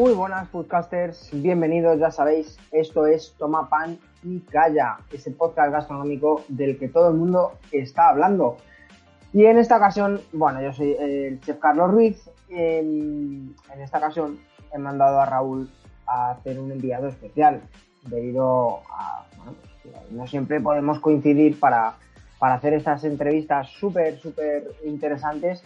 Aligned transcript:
Muy 0.00 0.12
buenas 0.14 0.48
podcasters, 0.48 1.28
bienvenidos, 1.32 1.98
ya 1.98 2.10
sabéis, 2.10 2.56
esto 2.70 3.06
es 3.06 3.34
Toma 3.36 3.68
Pan 3.68 3.98
y 4.22 4.38
Calla, 4.40 4.98
ese 5.12 5.30
podcast 5.32 5.72
gastronómico 5.72 6.44
del 6.48 6.78
que 6.78 6.88
todo 6.88 7.08
el 7.08 7.16
mundo 7.16 7.58
está 7.72 8.08
hablando. 8.08 8.56
Y 9.32 9.44
en 9.44 9.58
esta 9.58 9.76
ocasión, 9.76 10.20
bueno, 10.32 10.62
yo 10.62 10.72
soy 10.72 10.92
el 10.98 11.40
chef 11.40 11.58
Carlos 11.58 11.90
Ruiz, 11.90 12.30
en, 12.48 13.54
esta 13.78 13.98
ocasión 13.98 14.38
he 14.72 14.78
mandado 14.78 15.20
a 15.20 15.26
Raúl 15.26 15.68
a 16.06 16.30
hacer 16.30 16.58
un 16.58 16.72
enviado 16.72 17.08
especial, 17.08 17.60
debido 18.02 18.80
a, 18.90 19.26
bueno, 19.36 19.54
pues, 19.82 20.10
no 20.10 20.26
siempre 20.26 20.60
podemos 20.60 20.98
coincidir 21.00 21.58
para, 21.58 21.94
para 22.38 22.54
hacer 22.54 22.74
estas 22.74 23.04
entrevistas 23.04 23.68
súper, 23.68 24.18
súper 24.18 24.72
interesantes 24.84 25.62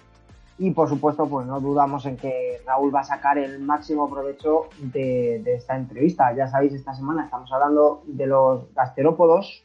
y 0.57 0.71
por 0.71 0.89
supuesto, 0.89 1.27
pues 1.27 1.47
no 1.47 1.61
dudamos 1.61 2.07
en 2.07 2.17
que 2.17 2.61
Raúl 2.65 2.95
va 2.95 3.01
a 3.01 3.05
sacar 3.05 3.39
el 3.39 3.59
máximo 3.59 4.09
provecho 4.09 4.69
de, 4.79 5.43
esta 5.47 5.77
entrevista. 5.77 6.33
Ya 6.33 6.47
sabéis, 6.47 6.75
esta 6.75 6.95
semana 6.95 7.25
estamos 7.25 7.53
hablando 7.53 8.03
de 8.07 8.27
los 8.27 8.73
gasterópodos. 8.73 9.65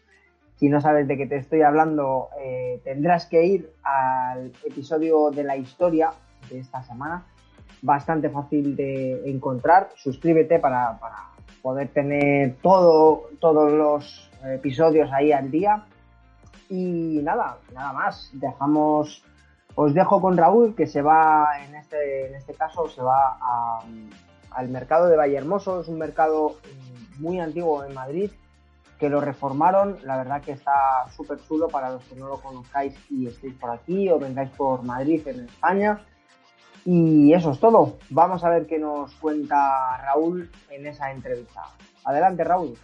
Si 0.55 0.67
no 0.67 0.81
sabes 0.81 1.07
de 1.07 1.15
qué 1.15 1.27
te 1.27 1.37
estoy 1.37 1.61
hablando, 1.61 2.29
eh, 2.41 2.81
tendrás 2.83 3.27
que 3.27 3.45
ir 3.45 3.71
al 3.83 4.51
episodio 4.65 5.29
de 5.29 5.43
la 5.43 5.57
historia 5.57 6.11
de 6.49 6.59
esta 6.59 6.81
semana. 6.83 7.23
Bastante 7.83 8.29
fácil 8.29 8.75
de 8.75 9.29
encontrar. 9.29 9.89
Suscríbete 9.95 10.57
para, 10.57 10.99
para 10.99 11.28
poder 11.61 11.89
tener 11.89 12.55
todo, 12.61 13.29
todos 13.39 13.71
los 13.71 14.31
episodios 14.43 15.09
ahí 15.11 15.31
al 15.31 15.51
día. 15.51 15.85
Y 16.69 17.19
nada, 17.23 17.57
nada 17.73 17.93
más. 17.93 18.29
Dejamos 18.33 19.23
os 19.81 19.93
dejo 19.93 20.19
con 20.19 20.35
Raúl, 20.35 20.75
que 20.75 20.87
se 20.87 21.01
va, 21.01 21.47
en 21.65 21.73
este, 21.75 22.27
en 22.27 22.35
este 22.35 22.53
caso, 22.53 22.89
se 22.89 23.01
va 23.01 23.37
al 24.51 24.67
mercado 24.67 25.07
de 25.07 25.15
Vallehermoso. 25.15 25.79
Es 25.79 25.87
un 25.87 25.97
mercado 25.97 26.57
muy 27.19 27.39
antiguo 27.39 27.85
en 27.85 27.93
Madrid, 27.93 28.29
que 28.99 29.09
lo 29.09 29.21
reformaron. 29.21 29.97
La 30.03 30.17
verdad 30.17 30.41
que 30.41 30.51
está 30.51 31.09
súper 31.15 31.39
chulo 31.47 31.69
para 31.69 31.91
los 31.91 32.03
que 32.03 32.15
no 32.15 32.27
lo 32.27 32.41
conozcáis 32.41 32.93
y 33.09 33.27
estéis 33.27 33.53
por 33.53 33.69
aquí 33.69 34.09
o 34.09 34.19
vengáis 34.19 34.49
por 34.49 34.83
Madrid, 34.83 35.25
en 35.27 35.45
España. 35.45 36.01
Y 36.91 37.33
eso 37.35 37.51
es 37.51 37.59
todo. 37.59 37.99
Vamos 38.09 38.43
a 38.43 38.49
ver 38.49 38.65
qué 38.65 38.79
nos 38.79 39.13
cuenta 39.17 39.95
Raúl 40.01 40.49
en 40.71 40.87
esa 40.87 41.11
entrevista. 41.11 41.61
Adelante, 42.03 42.43
Raúl. 42.43 42.75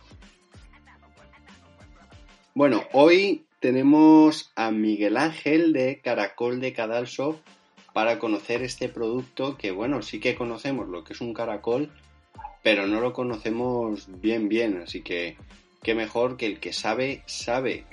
Bueno, 2.54 2.84
hoy 2.94 3.48
tenemos 3.60 4.52
a 4.56 4.70
Miguel 4.70 5.18
Ángel 5.18 5.74
de 5.74 6.02
Caracol 6.02 6.62
de 6.62 6.72
Cadalso 6.72 7.42
para 7.94 8.20
conocer 8.20 8.62
este 8.62 8.90
producto 8.90 9.58
que, 9.58 9.72
bueno, 9.72 10.04
sí 10.04 10.20
que 10.20 10.36
conocemos 10.36 10.88
lo 10.88 11.04
que 11.04 11.14
es 11.14 11.22
un 11.22 11.34
caracol, 11.34 11.92
pero 12.62 12.86
no 12.86 13.02
lo 13.02 13.12
conocemos 13.12 14.08
bien, 14.22 14.50
bien. 14.50 14.84
Así 14.84 15.02
que, 15.02 15.36
qué 15.82 15.96
mejor 15.96 16.38
que 16.38 16.46
el 16.46 16.60
que 16.60 16.74
sabe, 16.74 17.24
sabe. 17.26 17.88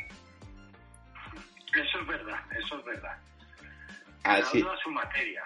Eso 1.73 2.01
es 2.03 2.07
verdad, 2.07 2.41
eso 2.63 2.79
es 2.81 2.85
verdad. 2.85 3.17
Así. 4.25 4.63
su 4.85 4.91
materia. 4.91 5.43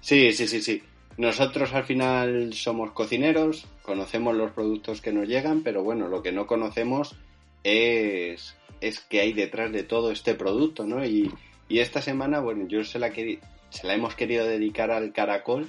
Sí, 0.00 0.32
sí, 0.32 0.48
sí, 0.48 0.62
sí. 0.62 0.82
Nosotros 1.16 1.72
al 1.72 1.84
final 1.84 2.52
somos 2.54 2.92
cocineros, 2.92 3.66
conocemos 3.82 4.36
los 4.36 4.52
productos 4.52 5.00
que 5.00 5.12
nos 5.12 5.26
llegan, 5.26 5.62
pero 5.62 5.82
bueno, 5.82 6.08
lo 6.08 6.22
que 6.22 6.32
no 6.32 6.46
conocemos 6.46 7.16
es 7.64 8.56
es 8.80 9.00
que 9.00 9.20
hay 9.20 9.32
detrás 9.32 9.72
de 9.72 9.82
todo 9.82 10.10
este 10.10 10.34
producto, 10.34 10.86
¿no? 10.86 11.04
Y, 11.04 11.32
esta 11.68 12.00
semana, 12.00 12.40
bueno, 12.40 12.66
yo 12.66 12.82
se 12.82 12.98
la, 12.98 13.12
se 13.12 13.86
la 13.86 13.94
hemos 13.94 14.14
querido 14.14 14.46
dedicar 14.46 14.90
al 14.90 15.12
caracol 15.12 15.68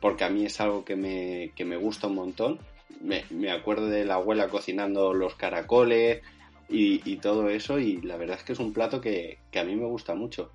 porque 0.00 0.24
a 0.24 0.28
mí 0.28 0.44
es 0.44 0.60
algo 0.60 0.84
que 0.84 0.94
me, 0.94 1.52
que 1.56 1.64
me 1.64 1.76
gusta 1.76 2.06
un 2.06 2.16
montón. 2.16 2.58
Me, 3.00 3.50
acuerdo 3.50 3.86
de 3.86 4.04
la 4.04 4.14
abuela 4.14 4.48
cocinando 4.48 5.14
los 5.14 5.36
caracoles 5.36 6.22
y, 6.68 7.16
todo 7.16 7.48
eso 7.48 7.78
y 7.78 8.00
la 8.02 8.16
verdad 8.16 8.36
es 8.38 8.44
que 8.44 8.52
es 8.52 8.58
un 8.58 8.74
plato 8.74 9.00
que, 9.00 9.38
a 9.54 9.64
mí 9.64 9.74
me 9.74 9.86
gusta 9.86 10.14
mucho. 10.14 10.52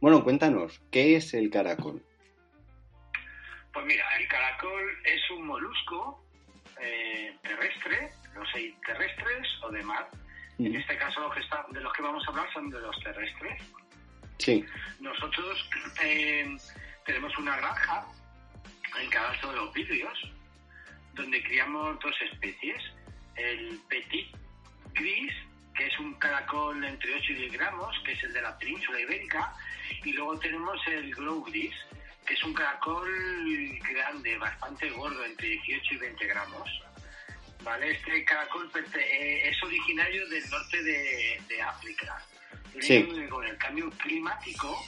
Bueno, 0.00 0.22
cuéntanos, 0.22 0.80
¿qué 0.92 1.16
es 1.16 1.34
el 1.34 1.50
caracol? 1.50 2.02
Pues 3.78 3.86
mira, 3.86 4.04
el 4.18 4.26
caracol 4.26 4.98
es 5.04 5.30
un 5.30 5.46
molusco 5.46 6.20
eh, 6.80 7.32
terrestre, 7.44 8.10
no 8.34 8.44
sé, 8.50 8.74
terrestres 8.84 9.46
o 9.62 9.70
de 9.70 9.84
mar, 9.84 10.10
en 10.58 10.74
este 10.74 10.96
caso, 10.96 11.20
los 11.20 11.32
que 11.32 11.42
está, 11.42 11.64
de 11.70 11.80
los 11.80 11.92
que 11.92 12.02
vamos 12.02 12.26
a 12.26 12.30
hablar 12.32 12.52
son 12.52 12.70
de 12.70 12.80
los 12.80 12.98
terrestres. 13.04 13.62
Sí. 14.38 14.64
Nosotros 14.98 15.70
eh, 16.02 16.56
tenemos 17.06 17.38
una 17.38 17.56
granja 17.56 18.04
en 19.00 19.08
cada 19.10 19.30
de 19.30 19.52
los 19.54 19.72
vidrios 19.72 20.32
donde 21.14 21.40
criamos 21.44 22.00
dos 22.00 22.16
especies. 22.32 22.82
El 23.36 23.78
petit 23.88 24.36
gris, 24.94 25.32
que 25.76 25.86
es 25.86 25.96
un 26.00 26.14
caracol 26.14 26.84
entre 26.84 27.14
8 27.14 27.32
y 27.32 27.34
10 27.36 27.52
gramos, 27.52 27.96
que 28.04 28.10
es 28.10 28.24
el 28.24 28.32
de 28.32 28.42
la 28.42 28.58
península 28.58 29.00
ibérica, 29.00 29.54
y 30.02 30.14
luego 30.14 30.36
tenemos 30.40 30.84
el 30.88 31.14
grow 31.14 31.44
gris, 31.44 31.76
que 32.28 32.34
es 32.34 32.44
un 32.44 32.52
caracol 32.52 33.08
grande, 33.90 34.36
bastante 34.36 34.90
gordo, 34.90 35.24
entre 35.24 35.48
18 35.48 35.94
y 35.94 35.96
20 35.96 36.26
gramos. 36.26 36.82
¿vale? 37.64 37.90
Este 37.92 38.22
caracol 38.22 38.70
eh, 38.76 39.48
es 39.48 39.62
originario 39.62 40.28
del 40.28 40.48
norte 40.50 40.82
de, 40.82 41.62
África. 41.62 42.22
Con 43.30 43.44
el 43.46 43.56
cambio 43.56 43.90
climático, 43.92 44.78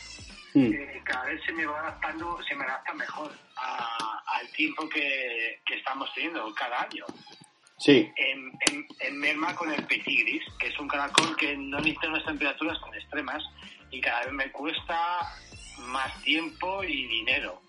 mm. 0.52 0.72
eh, 0.72 1.00
cada 1.02 1.24
vez 1.24 1.42
se 1.44 1.52
me 1.52 1.64
va 1.64 1.80
adaptando, 1.80 2.38
se 2.46 2.54
me 2.54 2.64
adapta 2.64 2.92
mejor 2.92 3.32
al 3.56 4.48
tiempo 4.52 4.86
que, 4.88 5.60
estamos 5.74 6.12
teniendo 6.14 6.54
cada 6.54 6.82
año. 6.82 7.06
Sí. 7.78 8.06
En, 8.16 8.52
en, 9.00 9.18
merma 9.18 9.56
con 9.56 9.72
el 9.72 9.82
petigris, 9.86 10.42
que 10.58 10.66
es 10.66 10.78
un 10.78 10.86
caracol 10.86 11.34
que 11.36 11.56
no 11.56 11.78
necesita 11.78 12.08
unas 12.08 12.26
temperaturas 12.26 12.78
tan 12.82 12.94
extremas 12.94 13.42
y 13.90 14.00
cada 14.02 14.26
vez 14.26 14.32
me 14.32 14.52
cuesta 14.52 15.20
más 15.78 16.22
tiempo 16.22 16.82
y 16.84 17.06
dinero. 17.06 17.60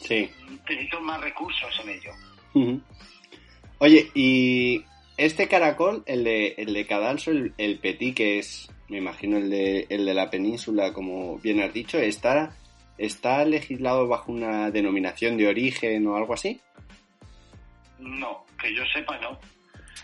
Sí. 0.00 0.30
Necesito 0.68 1.00
más 1.00 1.20
recursos 1.20 1.80
en 1.82 1.90
ello. 1.90 2.12
Oye, 3.78 4.10
y 4.14 4.84
este 5.16 5.48
caracol, 5.48 6.02
el 6.06 6.24
de, 6.24 6.54
el 6.58 6.72
de 6.72 6.86
Cadalso, 6.86 7.30
el, 7.30 7.54
el 7.58 7.78
Petit, 7.78 8.16
que 8.16 8.38
es, 8.38 8.70
me 8.88 8.98
imagino, 8.98 9.36
el 9.36 9.50
de, 9.50 9.86
el 9.90 10.06
de 10.06 10.14
la 10.14 10.30
península, 10.30 10.92
como 10.92 11.38
bien 11.38 11.60
has 11.60 11.72
dicho, 11.72 11.98
¿está, 11.98 12.56
¿está 12.98 13.44
legislado 13.44 14.08
bajo 14.08 14.32
una 14.32 14.70
denominación 14.70 15.36
de 15.36 15.48
origen 15.48 16.06
o 16.06 16.16
algo 16.16 16.34
así? 16.34 16.60
No, 17.98 18.46
que 18.60 18.74
yo 18.74 18.82
sepa 18.92 19.18
no. 19.18 19.38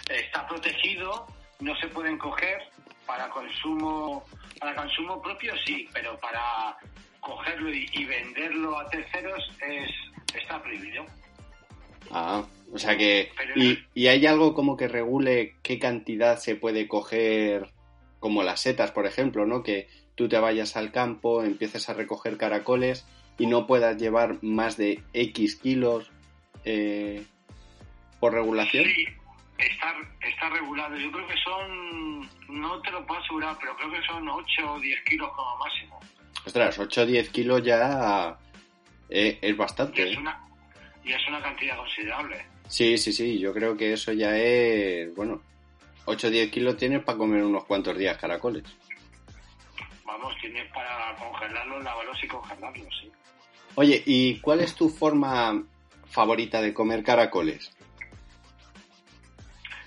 Está 0.09 0.47
protegido, 0.47 1.27
no 1.61 1.75
se 1.77 1.89
pueden 1.89 2.19
coger 2.19 2.59
para 3.06 3.29
consumo, 3.31 4.25
para 4.61 4.75
consumo 4.75 5.21
propio 5.23 5.55
sí, 5.65 5.89
pero 5.93 6.19
para 6.21 6.77
cogerlo 7.26 7.75
y, 7.75 7.88
y 7.92 8.04
venderlo 8.04 8.78
a 8.78 8.88
terceros 8.88 9.50
es, 9.69 9.91
está 10.34 10.62
prohibido. 10.62 11.04
Ah, 12.12 12.44
o 12.72 12.78
sea 12.78 12.97
que... 12.97 13.32
Y, 13.56 14.06
hay 14.06 14.26
algo 14.26 14.54
como 14.54 14.76
que 14.76 14.87
regule 14.87 15.56
qué 15.62 15.81
cantidad 15.81 16.38
se 16.38 16.54
puede 16.54 16.87
coger, 16.87 17.69
como 18.20 18.44
las 18.44 18.60
setas, 18.60 18.92
por 18.92 19.06
ejemplo, 19.06 19.44
¿no? 19.44 19.64
Que 19.64 19.88
tú 20.14 20.28
te 20.28 20.38
vayas 20.38 20.76
al 20.76 20.92
campo, 20.92 21.42
empieces 21.42 21.88
a 21.88 21.94
recoger 21.94 22.37
caracoles 22.37 23.06
y 23.38 23.47
no 23.47 23.66
puedas 23.66 23.97
llevar 24.00 24.38
más 24.43 24.76
de 24.76 25.03
X 25.12 25.56
kilos 25.56 26.12
eh, 26.64 27.25
por 28.20 28.34
regulación. 28.34 28.84
Sí, 28.84 29.06
está, 29.58 29.96
está 30.20 30.49
regulado. 30.50 30.96
Yo 30.96 31.11
creo 31.11 31.26
que 31.26 31.37
son, 31.43 32.20
no 32.49 32.81
te 32.82 32.93
lo 32.93 33.05
puedo 33.05 33.20
asegurar, 33.20 33.56
pero 33.61 33.76
creo 33.76 33.90
que 33.90 34.06
son 34.06 34.29
8 34.29 34.72
o 34.72 34.81
10 34.81 35.02
kilos 35.02 35.29
como 35.34 35.56
máximo. 35.58 36.00
Ostras, 36.46 36.78
8 36.78 37.02
o 37.02 37.06
10 37.06 37.31
kilos 37.31 37.62
ya 37.64 38.38
eh, 39.10 39.38
es 39.43 39.56
bastante. 39.56 40.04
es, 40.04 40.16
¿eh? 40.16 40.19
una, 40.19 40.40
y 41.04 41.12
es 41.12 41.28
una 41.28 41.43
cantidad 41.43 41.76
considerable. 41.76 42.46
Sí, 42.69 42.96
sí, 42.98 43.12
sí, 43.12 43.38
yo 43.38 43.52
creo 43.52 43.76
que 43.76 43.93
eso 43.93 44.12
ya 44.12 44.37
es, 44.37 45.12
bueno, 45.16 45.43
8 46.04 46.28
o 46.28 46.31
10 46.31 46.50
kilos 46.52 46.76
tienes 46.76 47.02
para 47.02 47.19
comer 47.19 47.43
unos 47.43 47.64
cuantos 47.64 47.98
días 47.98 48.16
caracoles. 48.16 48.62
Vamos, 50.04 50.34
tienes 50.40 50.70
para 50.72 51.16
congelarlos, 51.16 51.82
lavarlos 51.82 52.22
y 52.22 52.28
congelarlos, 52.28 52.94
sí. 53.00 53.10
Oye, 53.75 54.02
¿y 54.06 54.38
cuál 54.38 54.60
es 54.60 54.75
tu 54.75 54.88
forma 54.88 55.64
favorita 56.06 56.62
de 56.62 56.72
comer 56.72 57.02
caracoles? 57.02 57.76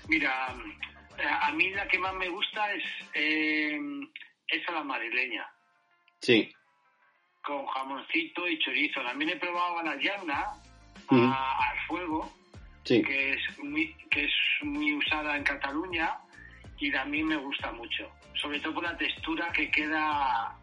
Mira, 0.08 0.54
a 1.40 1.52
mí 1.52 1.70
la 1.70 1.88
que 1.88 1.98
más 1.98 2.14
me 2.14 2.28
gusta 2.28 2.72
es 2.74 2.84
eh, 3.14 3.80
esa 4.46 4.72
la 4.72 4.84
madrileña. 4.84 5.46
Sí. 6.20 6.52
Con 7.42 7.66
jamoncito 7.66 8.46
y 8.48 8.58
chorizo. 8.58 9.02
También 9.02 9.30
he 9.30 9.36
probado 9.36 9.82
la 9.82 9.96
llana 9.96 10.52
al 11.08 11.78
fuego, 11.86 12.32
que, 12.84 13.32
es 13.32 13.58
muy, 13.58 13.94
que 14.10 14.24
es 14.24 14.32
muy 14.62 14.94
usada 14.94 15.36
en 15.36 15.44
Cataluña 15.44 16.18
y 16.78 16.94
a 16.94 17.04
mí 17.04 17.22
me 17.22 17.36
gusta 17.36 17.72
mucho, 17.72 18.10
sobre 18.34 18.58
todo 18.60 18.74
por 18.74 18.84
la 18.84 18.96
textura 18.96 19.52
que 19.52 19.70
queda, 19.70 20.56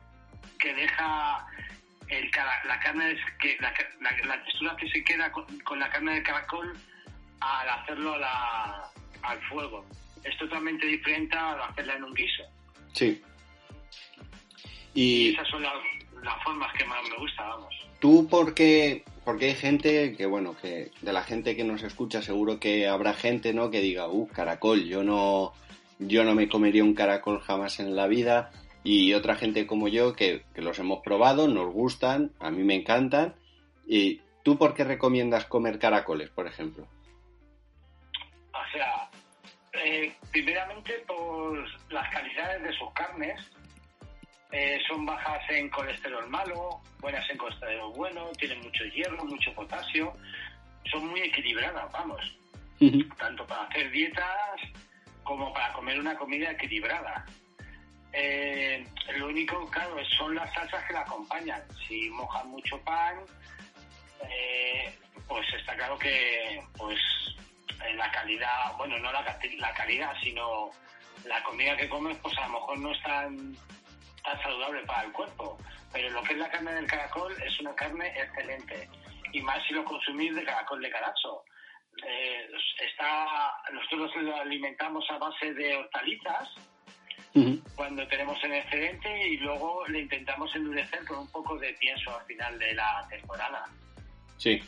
que 0.60 0.74
deja 0.74 1.46
el, 2.08 2.32
la 2.66 2.80
carne, 2.80 3.16
que, 3.40 3.58
la, 3.60 3.74
la, 4.26 4.44
textura 4.44 4.76
que 4.78 4.90
se 4.90 5.04
queda 5.04 5.32
con, 5.32 5.80
la 5.80 5.90
carne 5.90 6.16
de 6.16 6.24
caracol 6.24 6.74
al 7.40 7.70
hacerlo 7.70 8.16
al 9.22 9.42
fuego. 9.50 9.86
Es 10.24 10.36
totalmente 10.38 10.88
diferente 10.88 11.38
a 11.38 11.54
hacerla 11.66 11.96
en 11.96 12.04
un 12.06 12.14
guiso. 12.14 12.44
Sí. 12.94 13.22
Y, 14.98 15.30
esas 15.30 15.48
son 15.50 15.62
las, 15.62 15.76
las 16.24 16.44
formas 16.44 16.74
que 16.74 16.84
más 16.86 16.98
me 17.08 17.18
gustan, 17.18 17.48
vamos. 17.48 17.88
¿Tú 18.00 18.28
por 18.28 18.56
qué, 18.56 19.04
porque 19.24 19.46
hay 19.46 19.54
gente 19.54 20.16
que, 20.18 20.26
bueno, 20.26 20.56
que 20.60 20.90
de 21.02 21.14
la 21.14 21.22
gente 21.22 21.56
que 21.56 21.64
nos 21.64 21.84
escucha 21.84 22.24
seguro 22.24 22.60
que 22.60 22.88
habrá 22.88 23.14
gente, 23.14 23.54
¿no? 23.54 23.70
Que 23.70 23.80
diga, 23.80 24.08
uh, 24.08 24.28
caracol, 24.30 24.86
yo 24.86 25.04
no, 25.04 25.54
yo 26.00 26.24
no 26.24 26.34
me 26.34 26.50
comería 26.50 26.84
un 26.84 26.96
caracol 26.96 27.40
jamás 27.42 27.80
en 27.80 27.96
la 27.96 28.08
vida. 28.08 28.50
Y 28.84 29.14
otra 29.14 29.36
gente 29.36 29.68
como 29.68 29.88
yo 29.88 30.14
que, 30.16 30.46
los 30.56 30.80
hemos 30.80 31.04
probado, 31.04 31.48
nos 31.48 31.72
gustan, 31.72 32.32
a 32.40 32.50
mí 32.50 32.64
me 32.64 32.74
encantan. 32.74 33.36
¿Y 33.86 34.22
tú 34.42 34.58
por 34.58 34.74
qué 34.74 34.84
recomiendas 34.84 35.46
comer 35.46 35.78
caracoles, 35.78 36.32
por 36.32 36.48
ejemplo? 36.48 36.88
O 38.52 38.72
sea, 38.74 39.08
eh, 39.74 40.12
primeramente 40.32 40.94
por 41.06 41.64
las 41.92 42.10
calidades 42.10 42.64
de 42.64 42.74
sus 42.74 42.92
carnes. 42.94 43.40
Eh, 44.52 44.80
son 44.88 45.06
bajas 45.06 45.42
en 45.50 45.70
colesterol 45.70 46.28
malo, 46.30 46.82
buenas 47.00 47.30
en 47.30 47.38
colesterol 47.38 47.92
bueno, 47.94 48.30
tienen 48.40 48.62
mucho 48.62 48.84
hierro, 48.86 49.26
mucho 49.26 49.54
potasio. 49.54 50.14
Son 50.92 51.06
muy 51.08 51.22
equilibradas, 51.22 51.92
vamos. 51.92 52.22
Tanto 53.18 53.46
para 53.46 53.64
hacer 53.64 53.90
dietas 53.92 54.62
como 55.24 55.52
para 55.54 55.74
comer 55.74 56.00
una 56.00 56.16
comida 56.16 56.52
equilibrada. 56.52 57.26
Eh, 58.14 58.86
lo 59.18 59.28
único, 59.28 59.70
claro, 59.70 59.98
son 60.18 60.36
las 60.36 60.54
salsas 60.54 60.86
que 60.86 60.94
la 60.94 61.02
acompañan. 61.02 61.62
Si 61.88 62.10
mojan 62.10 62.50
mucho 62.50 62.80
pan, 62.82 63.18
eh, 64.30 64.94
pues 65.28 65.46
está 65.54 65.76
claro 65.76 65.98
que 65.98 66.62
pues 66.78 66.98
la 67.96 68.10
calidad, 68.12 68.76
bueno, 68.78 68.98
no 69.00 69.12
la, 69.12 69.22
la 69.58 69.74
calidad, 69.74 70.14
sino 70.24 70.72
la 71.26 71.44
comida 71.44 71.76
que 71.76 71.90
comes, 71.90 72.18
pues 72.18 72.38
a 72.38 72.48
lo 72.48 72.54
mejor 72.54 72.80
no 72.80 72.92
es 72.92 73.04
tan, 73.04 73.58
saludable 74.42 74.82
para 74.86 75.04
el 75.04 75.12
cuerpo. 75.12 75.58
Pero 75.94 76.10
lo 76.10 76.24
que 76.24 76.34
es 76.34 76.40
la 76.40 76.50
carne 76.50 76.74
del 76.74 76.88
caracol 76.88 77.34
es 77.46 77.60
una 77.60 77.74
carne 77.76 78.08
excelente. 78.08 78.90
Y 79.32 79.42
más 79.42 79.66
si 79.68 79.74
lo 79.74 79.84
consumís 79.84 80.36
de 80.36 80.44
caracol 80.44 80.82
de 80.82 80.90
carazo. 80.90 81.44
Eh, 82.06 82.48
está, 82.80 83.26
nosotros 83.74 84.12
lo 84.22 84.36
alimentamos 84.36 85.06
a 85.10 85.18
base 85.18 85.54
de 85.54 85.76
hortalizas 85.76 86.50
cuando 87.76 88.08
tenemos 88.08 88.44
en 88.44 88.54
excedente 88.54 89.28
y 89.28 89.38
luego 89.38 89.86
le 89.88 90.02
intentamos 90.02 90.54
endurecer 90.56 91.06
con 91.06 91.20
un 91.20 91.32
poco 91.32 91.58
de 91.58 91.74
pienso 91.74 92.18
al 92.18 92.26
final 92.26 92.58
de 92.58 92.74
la 92.74 93.08
temporada. 93.10 93.66
Sí. 94.38 94.60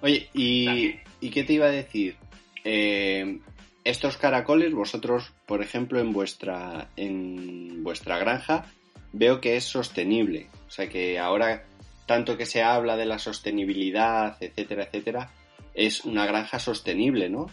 Oye, 0.00 0.28
¿y, 0.34 0.98
¿y 1.20 1.30
qué 1.30 1.44
te 1.44 1.52
iba 1.52 1.66
a 1.66 1.70
decir? 1.70 2.16
Eh, 2.64 3.38
estos 3.84 4.16
caracoles, 4.16 4.74
vosotros, 4.74 5.32
por 5.46 5.62
ejemplo, 5.62 6.00
en 6.00 6.12
vuestra, 6.12 6.88
en 6.96 7.82
vuestra 7.82 8.18
granja, 8.18 8.66
veo 9.12 9.40
que 9.40 9.56
es 9.56 9.64
sostenible. 9.64 10.48
O 10.66 10.70
sea 10.70 10.88
que 10.88 11.18
ahora, 11.18 11.64
tanto 12.06 12.36
que 12.36 12.46
se 12.46 12.62
habla 12.62 12.96
de 12.96 13.06
la 13.06 13.18
sostenibilidad, 13.18 14.36
etcétera, 14.40 14.84
etcétera, 14.84 15.30
es 15.74 16.04
una 16.04 16.26
granja 16.26 16.58
sostenible, 16.58 17.28
¿no? 17.28 17.46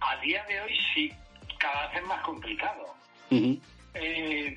A 0.00 0.20
día 0.20 0.44
de 0.44 0.60
hoy 0.60 0.76
sí, 0.94 1.12
cada 1.58 1.88
vez 1.88 2.00
es 2.00 2.06
más 2.06 2.22
complicado. 2.22 2.94
Eh, 3.30 4.56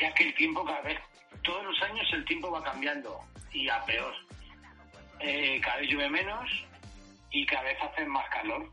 ya 0.00 0.12
que 0.14 0.24
el 0.24 0.34
tiempo 0.34 0.64
cada 0.64 0.82
vez, 0.82 0.98
todos 1.42 1.64
los 1.64 1.82
años 1.82 2.06
el 2.12 2.24
tiempo 2.24 2.50
va 2.50 2.62
cambiando 2.62 3.20
y 3.52 3.68
a 3.68 3.80
peor. 3.84 4.14
Eh, 5.20 5.60
cada 5.62 5.78
vez 5.78 5.90
llueve 5.90 6.10
menos 6.10 6.50
y 7.30 7.46
cada 7.46 7.62
vez 7.62 7.78
hace 7.82 8.04
más 8.06 8.28
calor. 8.30 8.70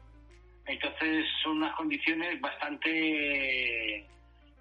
Entonces 0.65 1.25
son 1.43 1.57
unas 1.57 1.75
condiciones 1.75 2.39
bastante 2.39 4.07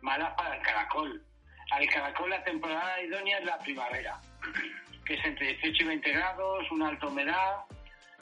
malas 0.01 0.33
para 0.35 0.57
el 0.57 0.63
caracol. 0.63 1.23
Al 1.71 1.89
caracol 1.89 2.31
la 2.31 2.43
temporada 2.43 3.03
idónea 3.03 3.39
es 3.39 3.45
la 3.45 3.59
primavera 3.59 4.21
que 5.05 5.15
es 5.15 5.25
entre 5.25 5.55
18 5.55 5.83
y 5.83 5.87
20 5.87 6.13
grados, 6.13 6.71
una 6.71 6.89
alta 6.89 7.07
humedad, 7.09 7.57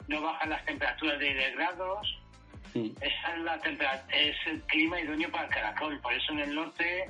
no 0.07 0.21
bajan 0.21 0.49
las 0.49 0.65
temperaturas 0.65 1.19
de 1.19 1.33
10 1.33 1.55
grados. 1.55 2.19
Esa 2.73 3.35
es, 3.35 3.41
la 3.41 3.55
es 4.11 4.35
el 4.47 4.61
clima 4.63 4.99
idóneo 4.99 5.31
para 5.31 5.45
el 5.45 5.49
caracol, 5.49 5.99
por 6.01 6.13
eso 6.13 6.33
en 6.33 6.39
el 6.39 6.55
norte 6.55 7.05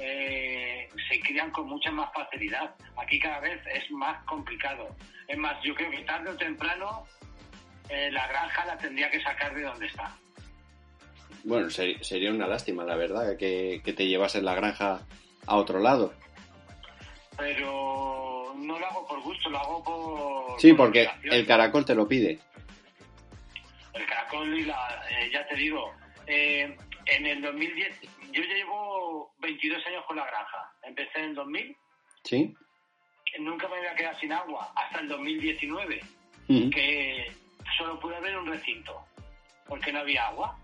eh, 0.00 0.88
se 1.08 1.20
crían 1.20 1.50
con 1.50 1.68
mucha 1.68 1.90
más 1.90 2.12
facilidad. 2.12 2.74
Aquí 2.96 3.18
cada 3.18 3.40
vez 3.40 3.60
es 3.72 3.90
más 3.90 4.22
complicado. 4.24 4.94
Es 5.28 5.38
más, 5.38 5.56
yo 5.62 5.74
creo 5.74 5.90
que 5.90 5.98
tarde 6.00 6.30
o 6.30 6.36
temprano 6.36 7.06
eh, 7.88 8.10
la 8.10 8.26
granja 8.26 8.64
la 8.64 8.78
tendría 8.78 9.10
que 9.10 9.20
sacar 9.20 9.54
de 9.54 9.62
donde 9.62 9.86
está. 9.86 10.16
Bueno, 11.44 11.68
sería 11.68 12.30
una 12.30 12.46
lástima, 12.46 12.84
la 12.84 12.96
verdad, 12.96 13.36
que, 13.36 13.82
que 13.84 13.92
te 13.92 14.06
llevasen 14.06 14.44
la 14.44 14.54
granja 14.54 15.00
a 15.46 15.56
otro 15.56 15.78
lado. 15.78 16.14
Pero 17.36 18.54
no 18.56 18.78
lo 18.78 18.86
hago 18.86 19.06
por 19.06 19.20
gusto, 19.22 19.50
lo 19.50 19.58
hago 19.58 19.82
por... 19.84 20.60
Sí, 20.60 20.72
porque 20.72 21.08
el 21.24 21.46
caracol 21.46 21.84
te 21.84 21.94
lo 21.94 22.08
pide. 22.08 22.38
El 23.92 24.06
caracol 24.06 24.58
y 24.58 24.64
la... 24.64 25.04
Eh, 25.10 25.30
ya 25.32 25.46
te 25.46 25.56
digo, 25.56 25.92
eh, 26.26 26.76
en 27.06 27.26
el 27.26 27.42
2010, 27.42 28.00
yo 28.32 28.42
llevo 28.42 29.34
22 29.40 29.86
años 29.86 30.04
con 30.06 30.16
la 30.16 30.26
granja. 30.26 30.72
Empecé 30.82 31.18
en 31.18 31.24
el 31.26 31.34
2000. 31.34 31.76
Sí. 32.24 32.54
Nunca 33.38 33.68
me 33.68 33.76
había 33.78 33.94
quedado 33.94 34.18
sin 34.18 34.32
agua 34.32 34.72
hasta 34.76 35.00
el 35.00 35.08
2019, 35.08 36.00
que 36.46 37.32
solo 37.76 37.98
pude 38.00 38.20
ver 38.20 38.36
un 38.36 38.46
recinto, 38.46 39.04
porque 39.66 39.92
no 39.92 40.00
había 40.00 40.26
agua. 40.28 40.58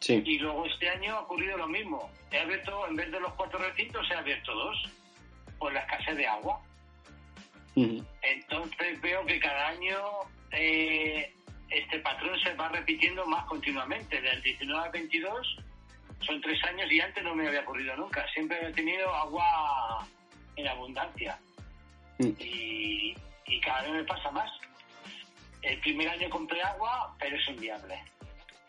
Sí. 0.00 0.22
Y 0.24 0.38
luego 0.38 0.66
este 0.66 0.88
año 0.88 1.16
ha 1.16 1.20
ocurrido 1.20 1.56
lo 1.56 1.68
mismo. 1.68 2.10
He 2.30 2.38
abierto, 2.38 2.86
en 2.88 2.96
vez 2.96 3.10
de 3.10 3.20
los 3.20 3.32
cuatro 3.34 3.58
recintos, 3.58 4.08
he 4.10 4.14
abierto 4.14 4.54
dos, 4.54 4.90
por 5.58 5.72
la 5.72 5.80
escasez 5.80 6.16
de 6.16 6.26
agua. 6.26 6.60
Entonces 7.76 9.00
veo 9.02 9.26
que 9.26 9.38
cada 9.38 9.68
año 9.68 9.98
eh, 10.50 11.34
este 11.68 11.98
patrón 11.98 12.38
se 12.40 12.54
va 12.54 12.68
repitiendo 12.68 13.26
más 13.26 13.44
continuamente. 13.44 14.20
Del 14.20 14.42
19 14.42 14.84
al 14.84 14.92
22 14.92 15.56
son 16.20 16.40
tres 16.40 16.62
años 16.64 16.90
y 16.90 17.00
antes 17.00 17.22
no 17.22 17.34
me 17.34 17.46
había 17.46 17.60
ocurrido 17.60 17.96
nunca. 17.96 18.26
Siempre 18.32 18.66
he 18.66 18.72
tenido 18.72 19.14
agua 19.14 20.06
en 20.56 20.68
abundancia. 20.68 21.38
Mm. 22.18 22.30
y, 22.38 23.14
cada 23.62 23.82
vez 23.82 23.92
me 23.92 24.04
pasa 24.04 24.30
más. 24.30 24.50
El 25.62 25.80
primer 25.80 26.08
año 26.08 26.30
compré 26.30 26.62
agua, 26.62 27.14
pero 27.18 27.36
es 27.36 27.48
inviable. 27.48 27.98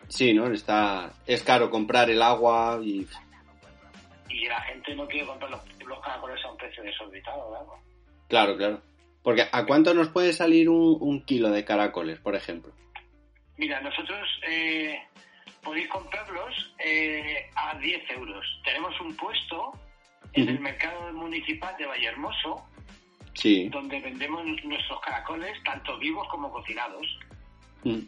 Sí, 0.07 0.33
¿no? 0.33 0.47
Está, 0.47 1.11
es 1.25 1.43
caro 1.43 1.69
comprar 1.69 2.09
el 2.09 2.21
agua 2.21 2.79
y... 2.81 3.07
Y 4.29 4.45
la 4.47 4.61
gente 4.61 4.95
no 4.95 5.07
quiere 5.07 5.27
comprar 5.27 5.51
los, 5.51 5.61
los 5.85 5.99
caracoles 6.01 6.43
a 6.43 6.51
un 6.51 6.57
precio 6.57 6.83
desorbitado 6.83 7.51
¿verdad? 7.51 7.73
Claro, 8.27 8.57
claro. 8.57 8.81
Porque 9.23 9.45
¿a 9.51 9.65
cuánto 9.65 9.93
nos 9.93 10.09
puede 10.09 10.31
salir 10.31 10.69
un, 10.69 11.21
kilo 11.25 11.49
de 11.49 11.65
caracoles, 11.65 12.19
por 12.19 12.35
ejemplo? 12.35 12.71
Mira, 13.57 13.81
nosotros 13.81 14.25
eh, 14.47 14.99
podéis 15.63 15.87
comprarlos 15.89 16.73
eh, 16.79 17.49
a 17.55 17.77
10 17.77 18.11
euros. 18.11 18.45
Tenemos 18.63 18.99
un 19.01 19.15
puesto 19.17 19.73
en 20.33 20.49
el 20.49 20.59
mercado 20.59 21.11
municipal 21.13 21.75
de 21.77 21.87
Vallehermoso, 21.87 22.65
sí. 23.37 23.69
donde 23.69 23.99
vendemos 23.99 24.43
nuestros 24.63 24.99
caracoles, 25.01 25.61
tanto 25.63 25.97
vivos 25.97 26.27
como 26.29 26.51
cocinados. 26.51 27.05
Mm. 27.83 27.99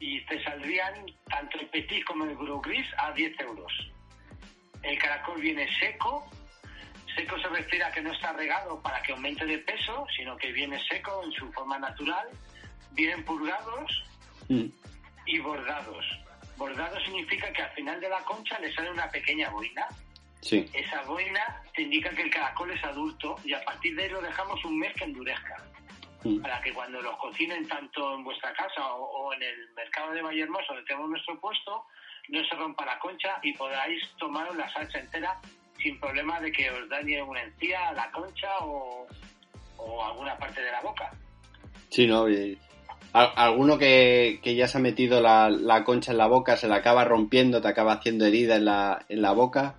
Y 0.00 0.20
te 0.26 0.42
saldrían 0.42 1.06
tanto 1.28 1.60
el 1.60 1.66
petit 1.66 2.04
como 2.04 2.24
el 2.24 2.34
gros 2.36 2.62
gris 2.62 2.86
a 2.98 3.12
10 3.12 3.38
euros. 3.40 3.72
El 4.82 4.98
caracol 4.98 5.40
viene 5.40 5.68
seco, 5.78 6.26
Seco 7.14 7.38
se 7.40 7.48
refiere 7.48 7.84
a 7.84 7.90
que 7.90 8.02
no 8.02 8.12
está 8.12 8.32
regado 8.32 8.80
para 8.80 9.02
que 9.02 9.12
aumente 9.12 9.44
de 9.44 9.58
peso, 9.58 10.06
sino 10.16 10.36
que 10.36 10.52
viene 10.52 10.80
seco 10.88 11.22
en 11.24 11.32
su 11.32 11.50
forma 11.52 11.78
natural, 11.78 12.28
vienen 12.92 13.24
purgados 13.24 14.04
mm. 14.48 14.66
y 15.26 15.38
bordados. 15.40 16.06
Bordado 16.56 17.00
significa 17.00 17.52
que 17.52 17.62
al 17.62 17.70
final 17.70 18.00
de 18.00 18.08
la 18.08 18.20
concha 18.20 18.58
le 18.60 18.72
sale 18.72 18.90
una 18.90 19.10
pequeña 19.10 19.50
boina. 19.50 19.88
Sí. 20.42 20.68
Esa 20.72 21.02
boina 21.02 21.59
te 21.80 21.84
indica 21.84 22.10
que 22.10 22.22
el 22.22 22.30
caracol 22.30 22.70
es 22.72 22.84
adulto 22.84 23.36
y 23.42 23.54
a 23.54 23.64
partir 23.64 23.96
de 23.96 24.02
ahí 24.02 24.10
lo 24.10 24.20
dejamos 24.20 24.62
un 24.66 24.78
mes 24.78 24.92
que 24.92 25.04
endurezca. 25.04 25.56
Mm. 26.24 26.42
Para 26.42 26.60
que 26.60 26.74
cuando 26.74 27.00
los 27.00 27.16
cocinen 27.16 27.66
tanto 27.66 28.16
en 28.16 28.22
vuestra 28.22 28.52
casa 28.52 28.86
o, 28.86 29.32
en 29.32 29.42
el 29.42 29.72
mercado 29.74 30.12
de 30.12 30.20
Vallehermoso, 30.20 30.66
donde 30.68 30.84
tenemos 30.84 31.08
nuestro 31.08 31.40
puesto, 31.40 31.86
no 32.28 32.44
se 32.44 32.54
rompa 32.54 32.84
la 32.84 32.98
concha 32.98 33.38
y 33.42 33.54
podáis 33.54 34.02
tomaros 34.18 34.54
la 34.56 34.70
salsa 34.70 34.98
entera 34.98 35.40
sin 35.78 35.98
problema 35.98 36.38
de 36.38 36.52
que 36.52 36.70
os 36.70 36.86
dañe 36.90 37.22
una 37.22 37.42
encía, 37.42 37.92
la 37.94 38.10
concha 38.10 38.48
o, 38.60 39.06
alguna 40.04 40.36
parte 40.36 40.60
de 40.60 40.72
la 40.72 40.82
boca. 40.82 41.10
Sí, 41.88 42.06
no, 42.06 42.26
alguno 43.14 43.78
que, 43.78 44.38
ya 44.44 44.68
se 44.68 44.76
ha 44.76 44.82
metido 44.82 45.22
la, 45.22 45.82
concha 45.86 46.12
en 46.12 46.18
la 46.18 46.26
boca, 46.26 46.58
se 46.58 46.68
la 46.68 46.76
acaba 46.76 47.06
rompiendo, 47.06 47.62
te 47.62 47.68
acaba 47.68 47.94
haciendo 47.94 48.26
herida 48.26 48.56
en 48.56 48.66
la, 48.66 49.06
en 49.08 49.22
la 49.22 49.32
boca. 49.32 49.76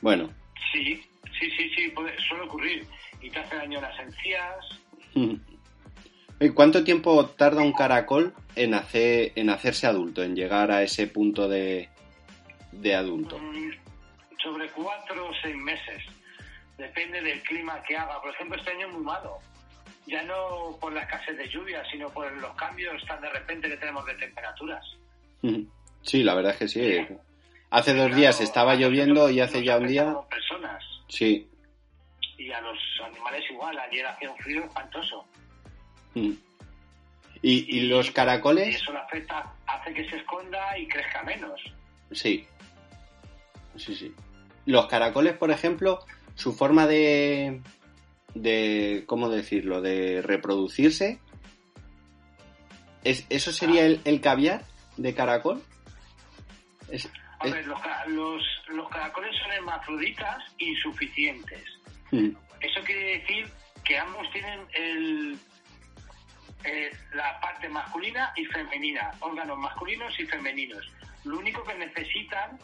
Bueno. 0.00 0.30
Sí, 0.72 1.02
sí, 1.38 1.50
sí, 1.56 1.70
sí, 1.74 1.94
suele 2.28 2.44
ocurrir. 2.44 2.86
Y 3.20 3.30
te 3.30 3.38
hace 3.38 3.56
daño 3.56 3.80
las 3.80 3.98
encías. 3.98 4.56
¿Y 6.38 6.50
cuánto 6.50 6.84
tiempo 6.84 7.24
tarda 7.30 7.62
un 7.62 7.72
caracol 7.72 8.34
en, 8.56 8.74
hacer, 8.74 9.32
en 9.36 9.48
hacerse 9.48 9.86
adulto, 9.86 10.22
en 10.22 10.36
llegar 10.36 10.70
a 10.70 10.82
ese 10.82 11.06
punto 11.06 11.48
de, 11.48 11.88
de 12.72 12.94
adulto? 12.94 13.38
Mm, 13.38 13.70
sobre 14.42 14.68
cuatro 14.68 15.28
o 15.28 15.32
seis 15.42 15.56
meses. 15.56 16.04
Depende 16.76 17.22
del 17.22 17.42
clima 17.42 17.82
que 17.84 17.96
haga. 17.96 18.20
Por 18.20 18.34
ejemplo, 18.34 18.58
este 18.58 18.70
año 18.70 18.86
es 18.88 18.92
muy 18.92 19.02
malo. 19.02 19.38
Ya 20.06 20.22
no 20.24 20.76
por 20.78 20.92
la 20.92 21.00
escasez 21.00 21.38
de 21.38 21.48
lluvia, 21.48 21.82
sino 21.90 22.10
por 22.10 22.30
los 22.30 22.54
cambios 22.54 23.02
tan 23.06 23.20
de 23.22 23.30
repente 23.30 23.68
que 23.70 23.76
tenemos 23.78 24.04
de 24.06 24.14
temperaturas. 24.14 24.84
Sí, 26.02 26.22
la 26.22 26.34
verdad 26.34 26.52
es 26.52 26.58
que 26.58 26.68
sí. 26.68 27.06
Hace 27.76 27.92
dos 27.92 28.16
días 28.16 28.40
estaba 28.40 28.74
lloviendo 28.74 29.28
y 29.28 29.38
hace 29.38 29.62
ya 29.62 29.76
un 29.76 29.86
día. 29.86 30.16
personas. 30.30 30.82
Sí. 31.08 31.46
Y 32.38 32.50
a 32.50 32.58
los 32.62 32.78
animales 33.04 33.44
igual. 33.50 33.78
Ayer 33.78 34.06
hacía 34.06 34.30
un 34.30 34.38
frío 34.38 34.64
espantoso. 34.64 35.26
¿Y, 37.42 37.80
los 37.82 38.10
caracoles? 38.12 38.68
Y 38.68 38.76
eso 38.76 38.92
le 38.94 38.98
afecta, 39.00 39.52
hace 39.66 39.92
que 39.92 40.08
se 40.08 40.16
esconda 40.16 40.78
y 40.78 40.88
crezca 40.88 41.22
menos. 41.24 41.60
Sí. 42.12 42.46
Sí, 43.76 43.94
sí. 43.94 44.14
Los 44.64 44.86
caracoles, 44.86 45.34
por 45.34 45.50
ejemplo, 45.50 45.98
su 46.34 46.54
forma 46.54 46.86
de, 46.86 47.60
de 48.34 49.04
¿cómo 49.06 49.28
decirlo?, 49.28 49.82
de 49.82 50.22
reproducirse, 50.22 51.20
¿es, 53.04 53.26
¿eso 53.28 53.52
sería 53.52 53.84
el, 53.84 54.00
el 54.06 54.22
caviar 54.22 54.64
de 54.96 55.12
caracol? 55.12 55.62
A 57.38 57.48
ver, 57.48 57.66
los, 57.66 58.42
los, 58.68 58.88
caracoles 58.88 59.36
son 59.38 59.52
hermafroditas 59.52 60.42
insuficientes. 60.58 61.64
Eso 62.60 62.80
quiere 62.84 63.18
decir 63.18 63.48
que 63.84 63.98
ambos 63.98 64.30
tienen 64.32 64.60
el, 64.74 65.38
eh, 66.64 66.90
la 67.14 67.38
parte 67.40 67.68
masculina 67.68 68.32
y 68.36 68.44
femenina, 68.46 69.12
órganos 69.20 69.58
masculinos 69.58 70.18
y 70.18 70.26
femeninos. 70.26 70.84
Lo 71.24 71.38
único 71.38 71.62
que 71.64 71.74
necesitan 71.74 72.58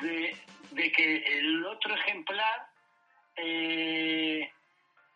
de, 0.00 0.92
que 0.92 1.16
el 1.38 1.64
otro 1.66 1.94
ejemplar 1.94 2.66
eh, 3.36 4.50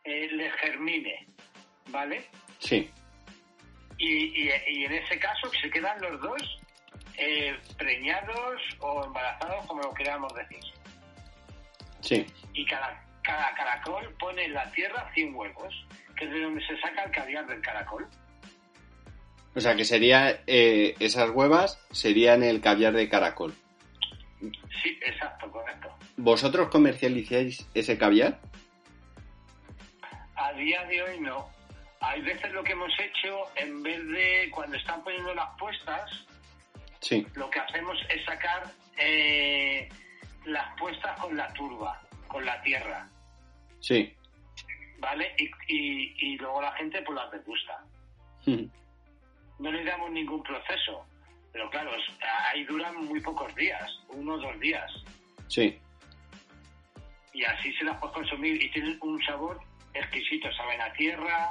eh, 0.04 0.28
le 0.32 0.50
germine, 0.52 1.26
¿vale? 1.88 2.26
Sí. 2.58 2.90
Y, 3.96 4.48
en 4.50 4.92
ese 4.92 5.18
caso 5.18 5.50
se 5.60 5.70
quedan 5.70 6.00
los 6.00 6.20
dos 6.20 6.60
eh, 7.18 7.58
preñados 7.76 8.60
o 8.80 9.04
embarazados, 9.04 9.66
como 9.66 9.82
lo 9.82 9.94
queramos 9.94 10.32
decir. 10.34 10.60
Sí. 12.00 12.26
Y 12.54 12.64
cada, 12.64 13.04
cada 13.22 13.54
caracol 13.54 14.14
pone 14.18 14.44
en 14.44 14.54
la 14.54 14.70
tierra 14.72 15.10
100 15.14 15.34
huevos, 15.34 15.75
que 16.16 16.25
es 16.25 16.30
de 16.30 16.42
donde 16.42 16.64
se 16.66 16.78
saca 16.80 17.04
el 17.04 17.10
caviar 17.10 17.46
del 17.46 17.60
caracol. 17.60 18.06
O 19.54 19.60
sea, 19.60 19.75
que 19.75 19.84
sería 19.84 20.42
esas 20.46 21.30
huevas 21.30 21.84
serían 21.90 22.44
el 22.44 22.60
caviar 22.60 22.92
de 22.92 23.08
caracol. 23.08 23.54
Sí, 24.40 24.98
exacto, 25.04 25.50
correcto. 25.50 25.88
¿Vosotros 26.16 26.68
comercializáis 26.68 27.68
ese 27.75 27.98
caviar? 27.98 28.40
A 30.37 30.52
día 30.52 30.84
de 30.84 31.02
hoy 31.02 31.20
no. 31.20 31.48
Hay 32.00 32.22
veces 32.22 32.52
lo 32.52 32.62
que 32.62 32.72
hemos 32.72 32.92
hecho, 33.00 33.44
en 33.56 33.82
vez 33.82 34.06
de 34.06 34.48
cuando 34.52 34.76
están 34.76 35.02
poniendo 35.02 35.34
las 35.34 35.48
puestas, 35.58 36.08
sí. 37.00 37.26
lo 37.34 37.48
que 37.50 37.60
hacemos 37.60 37.98
es 38.08 38.24
sacar 38.24 38.70
eh, 38.96 39.88
las 40.44 40.78
puestas 40.78 41.18
con 41.20 41.36
la 41.36 41.52
turba, 41.52 42.00
con 42.26 42.44
la 42.44 42.60
tierra. 42.62 43.08
Sí. 43.80 44.14
¿Vale? 44.98 45.34
Y, 45.38 46.14
y, 46.18 46.36
luego 46.38 46.60
la 46.60 46.72
gente 46.72 47.00
pues 47.02 47.16
las 47.16 47.30
degusta. 47.30 47.84
No 49.58 49.72
le 49.72 49.84
damos 49.84 50.10
ningún 50.10 50.42
proceso. 50.42 51.04
Pero 51.52 51.70
claro, 51.70 51.90
ahí 52.52 52.64
duran 52.64 53.04
muy 53.06 53.20
pocos 53.20 53.54
días, 53.54 53.82
uno 54.08 54.34
o 54.34 54.38
dos 54.38 54.58
días. 54.60 54.90
Sí. 55.48 55.78
Y 57.32 57.44
así 57.44 57.72
se 57.74 57.84
las 57.84 57.98
puedes 57.98 58.14
consumir 58.14 58.62
y 58.62 58.70
tienen 58.70 58.98
un 59.00 59.22
sabor 59.24 59.60
exquisito, 59.94 60.52
saben 60.52 60.80
a 60.80 60.92
tierra, 60.92 61.50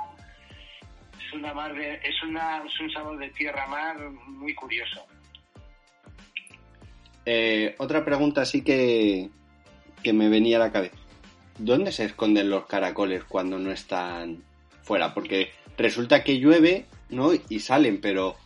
es 1.28 1.34
una 1.34 1.54
mar 1.54 1.74
de, 1.74 1.96
es, 2.04 2.24
una, 2.24 2.64
es 2.66 2.80
un 2.80 2.92
sabor 2.92 3.18
de 3.18 3.30
tierra 3.30 3.68
mar 3.68 3.98
muy 4.00 4.54
curioso. 4.54 5.06
Eh, 7.30 7.76
otra 7.80 8.06
pregunta 8.06 8.46
sí 8.46 8.64
que, 8.64 9.30
que 10.02 10.14
me 10.14 10.30
venía 10.30 10.56
a 10.56 10.60
la 10.62 10.72
cabeza. 10.72 10.96
¿Dónde 11.58 11.92
se 11.92 12.06
esconden 12.06 12.50
los 12.50 12.68
caracoles 12.68 13.26
cuando 13.26 13.60
no 13.60 13.70
están 13.70 14.46
fuera? 14.82 15.14
Porque 15.14 15.52
resulta 15.78 16.24
que 16.24 16.40
llueve, 16.40 16.86
¿no? 17.10 17.32
Y 17.50 17.60
salen, 17.60 18.00
pero 18.00 18.38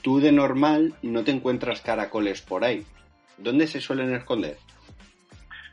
tú 0.00 0.20
de 0.20 0.32
normal 0.32 0.94
no 1.02 1.22
te 1.22 1.32
encuentras 1.32 1.82
caracoles 1.82 2.40
por 2.40 2.64
ahí. 2.64 2.86
¿Dónde 3.36 3.66
se 3.66 3.78
suelen 3.78 4.14
esconder? 4.14 4.56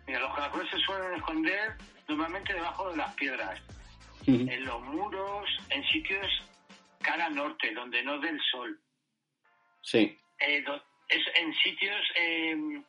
Mira, 0.05 0.19
los 0.19 0.35
caracoles 0.35 0.69
se 0.69 0.79
suelen 0.79 1.13
esconder 1.13 1.77
normalmente 2.09 2.53
debajo 2.53 2.89
de 2.89 2.97
las 2.97 3.13
piedras, 3.15 3.61
en 4.25 4.65
los 4.65 4.81
muros, 4.81 5.45
en 5.69 5.81
sitios 5.85 6.27
cara 6.99 7.29
norte, 7.29 7.73
donde 7.73 8.03
no 8.03 8.19
dé 8.19 8.27
el 8.27 8.41
sol. 8.51 8.77
Sí. 9.83 10.19
Eh, 10.39 10.65
es 11.09 11.21
en 11.41 11.53
sitios 11.55 12.01
em, 12.15 12.83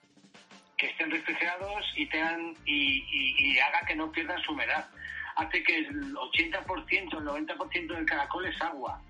que 0.77 0.87
estén 0.87 1.11
refrigerados 1.11 1.85
y 1.97 2.07
tengan 2.07 2.55
y, 2.65 3.59
haga 3.59 3.87
que 3.87 3.97
no 3.97 4.11
pierdan 4.13 4.41
su 4.43 4.53
humedad. 4.53 4.89
Hace 5.37 5.63
que 5.63 5.79
el 5.79 6.15
80%, 6.15 7.19
el 7.19 7.25
90% 7.25 7.95
del 7.95 8.07
caracol 8.07 8.47
es 8.47 8.61
agua, 8.61 9.01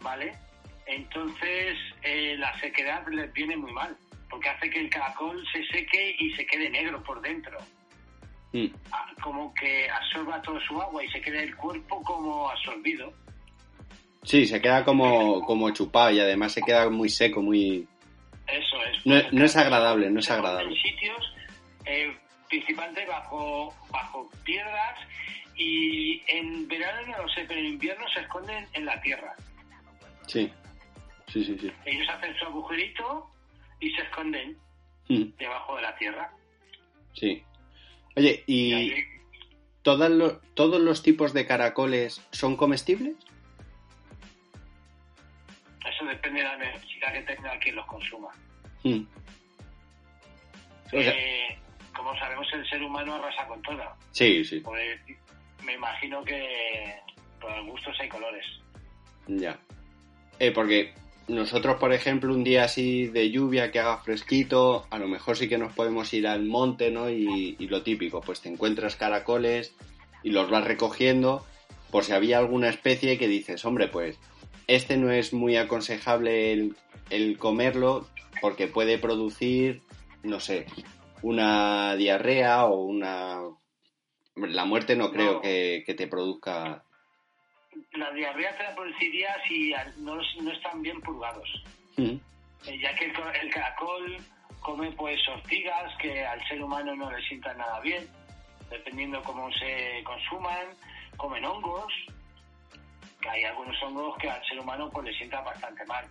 ¿vale? 0.00 0.32
Entonces 0.86 1.76
eh, 2.02 2.36
la 2.38 2.58
sequedad 2.60 3.06
les 3.08 3.32
viene 3.32 3.56
muy 3.56 3.72
mal, 3.72 3.96
porque 4.30 4.48
hace 4.48 4.70
que 4.70 4.80
el 4.80 4.90
caracol 4.90 5.44
se 5.52 5.64
seque 5.66 6.16
y 6.18 6.32
se 6.34 6.46
quede 6.46 6.70
negro 6.70 7.02
por 7.02 7.20
dentro. 7.20 7.58
Mm. 8.52 8.66
Ah, 8.92 9.12
como 9.22 9.52
que 9.54 9.88
absorba 9.90 10.40
todo 10.42 10.58
su 10.60 10.80
agua 10.80 11.04
y 11.04 11.08
se 11.10 11.20
queda 11.20 11.42
el 11.42 11.54
cuerpo 11.56 12.02
como 12.02 12.48
absorbido. 12.48 13.12
Sí, 14.22 14.46
se 14.46 14.60
queda 14.60 14.84
como, 14.84 15.44
como 15.44 15.70
chupado 15.70 16.10
y 16.10 16.20
además 16.20 16.52
se 16.52 16.62
queda 16.62 16.88
muy 16.90 17.08
seco, 17.08 17.40
muy... 17.42 17.86
Eso 18.48 18.76
es. 18.84 19.32
No, 19.32 19.44
es 19.44 19.56
agradable, 19.56 20.10
no 20.10 20.20
es 20.20 20.30
agradable. 20.30 20.70
En 20.70 20.82
sitios, 20.82 21.34
eh, 21.84 22.16
principalmente 22.48 23.06
bajo, 23.06 23.74
bajo 23.90 24.30
piedras 24.44 24.98
y 25.56 26.22
en 26.28 26.66
verano 26.68 27.06
no 27.06 27.22
lo 27.24 27.28
sé, 27.28 27.44
pero 27.46 27.60
en 27.60 27.66
invierno 27.66 28.06
se 28.14 28.20
esconden 28.20 28.66
en 28.72 28.86
la 28.86 29.00
tierra. 29.00 29.34
Sí. 30.26 30.50
Sí, 31.26 31.44
sí, 31.44 31.58
sí. 31.60 31.70
Ellos 31.84 32.08
hacen 32.08 32.34
su 32.36 32.46
agujerito 32.46 33.30
y 33.80 33.90
se 33.90 34.02
esconden 34.02 34.56
mm. 35.08 35.36
debajo 35.38 35.76
de 35.76 35.82
la 35.82 35.96
tierra. 35.96 36.32
Sí. 37.12 37.42
Oye, 38.16 38.44
¿y, 38.46 38.94
todos, 39.82 40.10
los, 40.10 40.40
todos 40.54 40.80
los 40.80 41.02
tipos 41.02 41.34
de 41.34 41.46
caracoles 41.46 42.26
son 42.30 42.56
comestibles? 42.56 43.16
Eso 45.98 46.06
depende 46.06 46.40
de 46.40 46.46
la 46.46 46.56
necesidad 46.56 47.12
que 47.12 47.22
tenga 47.22 47.58
quien 47.58 47.74
los 47.74 47.86
consuma. 47.86 48.28
Mm. 48.84 49.00
Eh, 50.92 51.58
como 51.92 52.16
sabemos, 52.16 52.46
el 52.52 52.68
ser 52.68 52.82
humano 52.82 53.16
arrasa 53.16 53.46
con 53.48 53.60
todo. 53.62 53.82
Sí, 54.12 54.44
sí. 54.44 54.60
Pues, 54.60 55.00
me 55.64 55.74
imagino 55.74 56.22
que 56.22 56.94
por 57.40 57.64
gustos 57.64 57.96
hay 58.00 58.08
colores. 58.08 58.46
Ya. 59.26 59.58
Eh, 60.38 60.52
porque 60.52 60.94
nosotros, 61.26 61.78
por 61.80 61.92
ejemplo, 61.92 62.32
un 62.32 62.44
día 62.44 62.62
así 62.62 63.08
de 63.08 63.32
lluvia 63.32 63.72
que 63.72 63.80
haga 63.80 63.98
fresquito, 63.98 64.86
a 64.90 64.98
lo 64.98 65.08
mejor 65.08 65.36
sí 65.36 65.48
que 65.48 65.58
nos 65.58 65.72
podemos 65.72 66.12
ir 66.14 66.28
al 66.28 66.44
monte, 66.44 66.92
¿no? 66.92 67.10
Y, 67.10 67.56
lo 67.58 67.82
típico, 67.82 68.20
pues 68.20 68.40
te 68.40 68.48
encuentras 68.48 68.94
caracoles 68.94 69.74
y 70.22 70.30
los 70.30 70.48
vas 70.48 70.64
recogiendo 70.64 71.44
por 71.90 72.04
si 72.04 72.12
había 72.12 72.38
alguna 72.38 72.68
especie 72.68 73.18
que 73.18 73.26
dices, 73.26 73.64
hombre, 73.64 73.88
pues 73.88 74.18
este 74.68 74.96
no 74.96 75.10
es 75.10 75.32
muy 75.32 75.56
aconsejable 75.56 76.72
el, 77.10 77.38
comerlo 77.38 78.06
porque 78.40 78.68
puede 78.68 78.98
producir, 78.98 79.82
no 80.22 80.38
sé, 80.38 80.66
una 81.22 81.96
diarrea 81.96 82.66
o 82.66 82.84
una... 82.84 83.40
La 84.36 84.64
muerte 84.64 84.94
no 84.94 85.10
creo 85.10 85.40
Que, 85.40 85.82
que 85.84 85.94
te 85.94 86.06
produzca 86.06 86.84
la 87.92 88.10
diarrea 88.12 88.56
te 88.56 88.62
la 88.64 88.74
produciría 88.74 89.36
si 89.46 89.72
no, 89.98 90.16
no 90.16 90.52
están 90.52 90.82
bien 90.82 91.00
purgados. 91.00 91.48
Mm. 91.96 92.16
Eh, 92.66 92.78
ya 92.80 92.94
que 92.96 93.06
el, 93.06 93.50
caracol 93.50 94.18
come 94.60 94.90
pues 94.92 95.20
ortigas 95.28 95.92
que 96.00 96.24
al 96.24 96.46
ser 96.48 96.62
humano 96.62 96.94
no 96.96 97.10
le 97.10 97.22
sientan 97.28 97.58
nada 97.58 97.80
bien, 97.80 98.08
dependiendo 98.70 99.22
cómo 99.22 99.50
se 99.52 100.02
consuman, 100.04 100.66
comen 101.16 101.44
hongos. 101.44 101.92
Hay 103.26 103.44
algunos 103.44 103.76
hongos 103.82 104.16
que 104.18 104.30
al 104.30 104.44
ser 104.46 104.60
humano 104.60 104.90
pues 104.90 105.06
le 105.06 105.12
sientan 105.14 105.44
bastante 105.44 105.84
mal. 105.86 106.04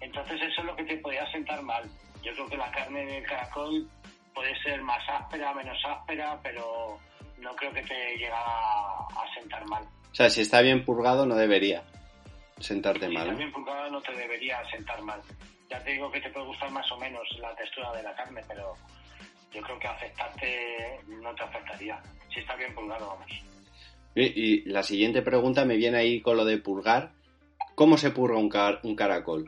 Entonces 0.00 0.40
eso 0.42 0.60
es 0.60 0.66
lo 0.66 0.76
que 0.76 0.84
te 0.84 0.96
podría 0.98 1.30
sentar 1.32 1.62
mal. 1.62 1.88
Yo 2.22 2.32
creo 2.32 2.46
que 2.48 2.56
la 2.56 2.70
carne 2.70 3.04
del 3.04 3.24
caracol 3.24 3.88
puede 4.34 4.56
ser 4.62 4.80
más 4.82 5.02
áspera, 5.08 5.52
menos 5.54 5.78
áspera, 5.84 6.38
pero 6.42 6.98
no 7.38 7.54
creo 7.56 7.72
que 7.72 7.82
te 7.82 7.94
llegue 7.94 8.30
a, 8.32 9.06
sentar 9.34 9.64
mal. 9.66 9.82
O 10.10 10.14
sea, 10.14 10.30
si 10.30 10.42
está 10.42 10.60
bien 10.60 10.84
purgado 10.84 11.26
no 11.26 11.34
debería 11.34 11.82
sentarte 12.58 13.08
si 13.08 13.14
mal. 13.14 13.24
Si 13.24 13.28
está 13.30 13.38
bien 13.38 13.52
purgado 13.52 13.90
no 13.90 14.00
te 14.00 14.12
debería 14.12 14.62
sentar 14.70 15.02
mal. 15.02 15.20
Ya 15.68 15.82
te 15.82 15.92
digo 15.92 16.10
que 16.10 16.20
te 16.20 16.30
puede 16.30 16.46
gustar 16.46 16.70
más 16.70 16.90
o 16.92 16.98
menos 16.98 17.22
la 17.38 17.54
textura 17.54 17.92
de 17.92 18.02
la 18.02 18.14
carne, 18.14 18.42
pero 18.46 18.74
yo 19.50 19.62
creo 19.62 19.78
que 19.78 19.88
afectarte 19.88 21.00
no 21.06 21.34
te 21.34 21.42
afectaría. 21.42 22.00
Si 22.32 22.40
está 22.40 22.54
bien 22.56 22.74
purgado, 22.74 23.08
vamos. 23.08 23.51
Y, 24.14 24.68
la 24.70 24.82
siguiente 24.82 25.22
pregunta 25.22 25.64
me 25.64 25.76
viene 25.76 25.98
ahí 25.98 26.20
con 26.20 26.36
lo 26.36 26.44
de 26.44 26.58
purgar. 26.58 27.12
¿Cómo 27.74 27.96
se 27.96 28.10
purga 28.10 28.38
un, 28.38 28.50
un 28.82 28.96
caracol? 28.96 29.44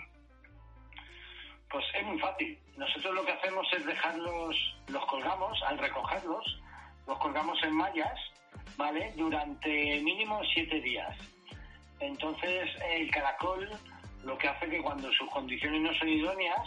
Pues 1.71 1.85
es 1.99 2.07
muy 2.07 2.19
fácil. 2.19 2.59
Nosotros 2.77 3.15
lo 3.15 3.25
que 3.25 3.33
hacemos 3.33 3.67
es 3.77 3.85
dejarlos, 3.85 4.57
los 4.89 5.07
colgamos, 5.07 5.63
al 5.67 5.79
recogerlos, 5.79 6.61
los 7.07 7.19
colgamos 7.19 7.63
en 7.63 7.75
mallas, 7.75 8.19
¿vale? 8.77 9.13
Durante 9.17 10.01
mínimo 10.01 10.41
siete 10.53 10.81
días. 10.81 11.17
Entonces 12.01 12.71
el 12.91 13.11
caracol 13.11 13.69
lo 14.25 14.39
que 14.39 14.49
hace 14.49 14.69
que 14.69 14.83
cuando 14.83 15.11
sus 15.13 15.29
condiciones 15.31 15.83
no 15.83 15.95
son 15.95 16.09
idóneas, 16.09 16.67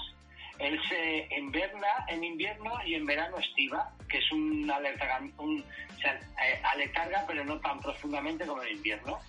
él 0.59 0.79
se 0.87 1.27
inverna 1.37 2.05
en 2.07 2.23
invierno 2.23 2.73
y 2.85 2.95
en 2.95 3.05
verano 3.05 3.37
estiva, 3.37 3.91
que 4.09 4.17
es 4.17 4.31
un 4.31 4.69
alerta, 4.69 5.19
un, 5.37 5.59
o 5.61 6.07
eh, 6.07 6.61
aletarga, 6.63 7.25
pero 7.27 7.43
no 7.43 7.59
tan 7.59 7.79
profundamente 7.79 8.45
como 8.45 8.63
en 8.63 8.75
invierno. 8.75 9.19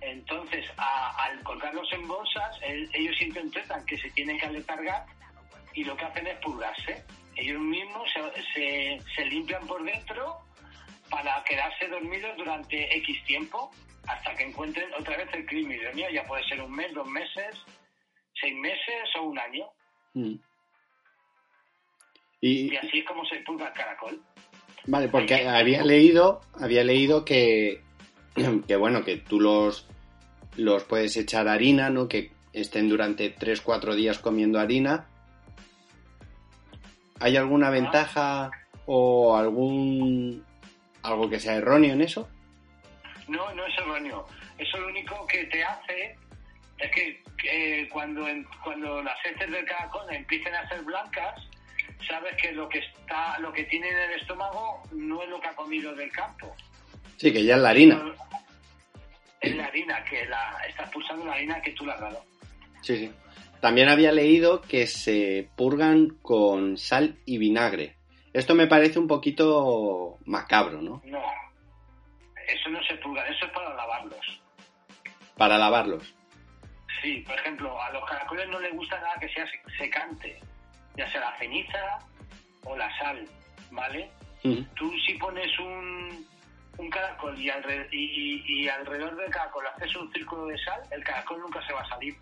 Entonces, 0.00 0.64
al 0.78 1.42
colgarlos 1.42 1.92
en 1.92 2.08
bolsas, 2.08 2.56
ellos 2.62 3.20
interpretan 3.20 3.84
que 3.84 3.98
se 3.98 4.10
tienen 4.10 4.38
que 4.38 4.46
aletargar 4.46 5.04
y 5.74 5.84
lo 5.84 5.94
que 5.96 6.04
hacen 6.06 6.26
es 6.26 6.38
purgarse. 6.38 7.04
Ellos 7.36 7.60
mismos 7.60 8.10
se, 8.54 8.98
se, 9.14 9.24
limpian 9.26 9.66
por 9.66 9.84
dentro 9.84 10.38
para 11.10 11.42
quedarse 11.44 11.86
dormidos 11.88 12.34
durante 12.36 12.96
X 12.96 13.24
tiempo 13.24 13.70
hasta 14.06 14.34
que 14.36 14.44
encuentren 14.44 14.92
otra 14.94 15.18
vez 15.18 15.28
el 15.32 15.72
idóneo. 15.72 16.10
Ya 16.10 16.24
puede 16.24 16.44
ser 16.48 16.62
un 16.62 16.72
mes, 16.72 16.92
dos 16.94 17.06
meses, 17.06 17.62
seis 18.40 18.54
meses 18.56 19.16
o 19.18 19.22
un 19.24 19.38
año. 19.38 19.66
Mm. 20.14 20.34
Y, 22.40 22.76
así 22.76 22.98
es 22.98 23.04
como 23.04 23.24
se 23.24 23.36
purga 23.40 23.68
el 23.68 23.72
caracol. 23.74 24.22
Vale, 24.86 25.08
porque 25.08 25.46
había 25.46 25.84
leído, 25.84 26.40
había 26.58 26.84
leído 26.84 27.24
que, 27.24 27.82
que 28.66 28.76
bueno, 28.76 29.04
que 29.04 29.18
tú 29.18 29.40
los, 29.40 29.86
los 30.56 30.84
puedes 30.84 31.16
echar 31.16 31.48
harina, 31.48 31.90
¿no? 31.90 32.08
Que 32.08 32.32
estén 32.52 32.88
durante 32.88 33.34
3-4 33.34 33.94
días 33.94 34.18
comiendo 34.18 34.58
harina. 34.58 35.06
¿Hay 37.20 37.36
alguna 37.36 37.68
ah. 37.68 37.70
ventaja 37.70 38.50
o 38.86 39.36
algún 39.36 40.44
algo 41.02 41.28
que 41.28 41.40
sea 41.40 41.56
erróneo 41.56 41.92
en 41.92 42.00
eso? 42.00 42.28
No, 43.28 43.54
no 43.54 43.66
es 43.66 43.78
erróneo. 43.78 44.26
Eso 44.58 44.78
lo 44.78 44.88
único 44.88 45.26
que 45.26 45.44
te 45.44 45.62
hace 45.62 46.16
es 46.80 46.90
que 46.90 47.88
cuando, 47.90 48.26
cuando 48.62 49.02
las 49.02 49.16
heces 49.24 49.50
del 49.50 49.64
caracol 49.64 50.12
empiecen 50.12 50.54
a 50.54 50.68
ser 50.68 50.82
blancas, 50.82 51.34
sabes 52.06 52.34
que 52.40 52.52
lo 52.52 52.68
que 52.68 52.78
está, 52.78 53.38
lo 53.38 53.52
que 53.52 53.64
tiene 53.64 53.88
en 53.88 53.98
el 53.98 54.20
estómago 54.20 54.82
no 54.92 55.22
es 55.22 55.28
lo 55.28 55.40
que 55.40 55.48
ha 55.48 55.54
comido 55.54 55.94
del 55.94 56.10
campo. 56.12 56.54
Sí, 57.16 57.32
que 57.32 57.44
ya 57.44 57.56
es 57.56 57.62
la 57.62 57.70
harina. 57.70 58.14
Es 59.40 59.54
la 59.54 59.66
harina, 59.66 60.04
que 60.04 60.24
la, 60.26 60.58
estás 60.68 60.90
pulsando 60.90 61.24
la 61.26 61.32
harina 61.32 61.60
que 61.62 61.72
tú 61.72 61.84
le 61.84 61.92
has 61.92 62.00
dado. 62.00 62.24
Sí, 62.82 62.96
sí. 62.96 63.12
También 63.60 63.88
había 63.88 64.12
leído 64.12 64.62
que 64.62 64.86
se 64.86 65.48
purgan 65.56 66.16
con 66.22 66.78
sal 66.78 67.18
y 67.26 67.36
vinagre. 67.36 67.96
Esto 68.32 68.54
me 68.54 68.66
parece 68.66 68.98
un 68.98 69.06
poquito 69.06 70.18
macabro, 70.24 70.80
¿no? 70.80 71.02
No, 71.04 71.22
eso 72.48 72.70
no 72.70 72.82
se 72.84 72.94
purga, 72.96 73.26
eso 73.26 73.44
es 73.44 73.52
para 73.52 73.74
lavarlos. 73.74 74.40
Para 75.36 75.58
lavarlos. 75.58 76.14
Sí, 77.02 77.24
por 77.26 77.38
ejemplo, 77.38 77.80
a 77.80 77.90
los 77.90 78.04
caracoles 78.08 78.48
no 78.48 78.60
les 78.60 78.74
gusta 78.74 79.00
nada 79.00 79.14
que 79.18 79.28
sea 79.30 79.46
secante 79.78 80.40
ya 80.96 81.10
sea 81.10 81.20
la 81.20 81.38
ceniza 81.38 81.98
o 82.64 82.76
la 82.76 82.98
sal, 82.98 83.26
¿vale? 83.70 84.10
Tú 84.42 84.92
si 85.06 85.14
pones 85.14 85.58
un, 85.58 86.26
un 86.78 86.90
caracol 86.90 87.38
y, 87.38 87.50
y, 87.92 88.68
alrededor 88.68 89.16
del 89.16 89.30
caracol 89.30 89.66
haces 89.66 89.94
un 89.96 90.10
círculo 90.12 90.46
de 90.46 90.58
sal, 90.58 90.80
el 90.90 91.04
caracol 91.04 91.40
nunca 91.40 91.64
se 91.66 91.72
va 91.72 91.82
a 91.82 91.88
salir. 91.88 92.16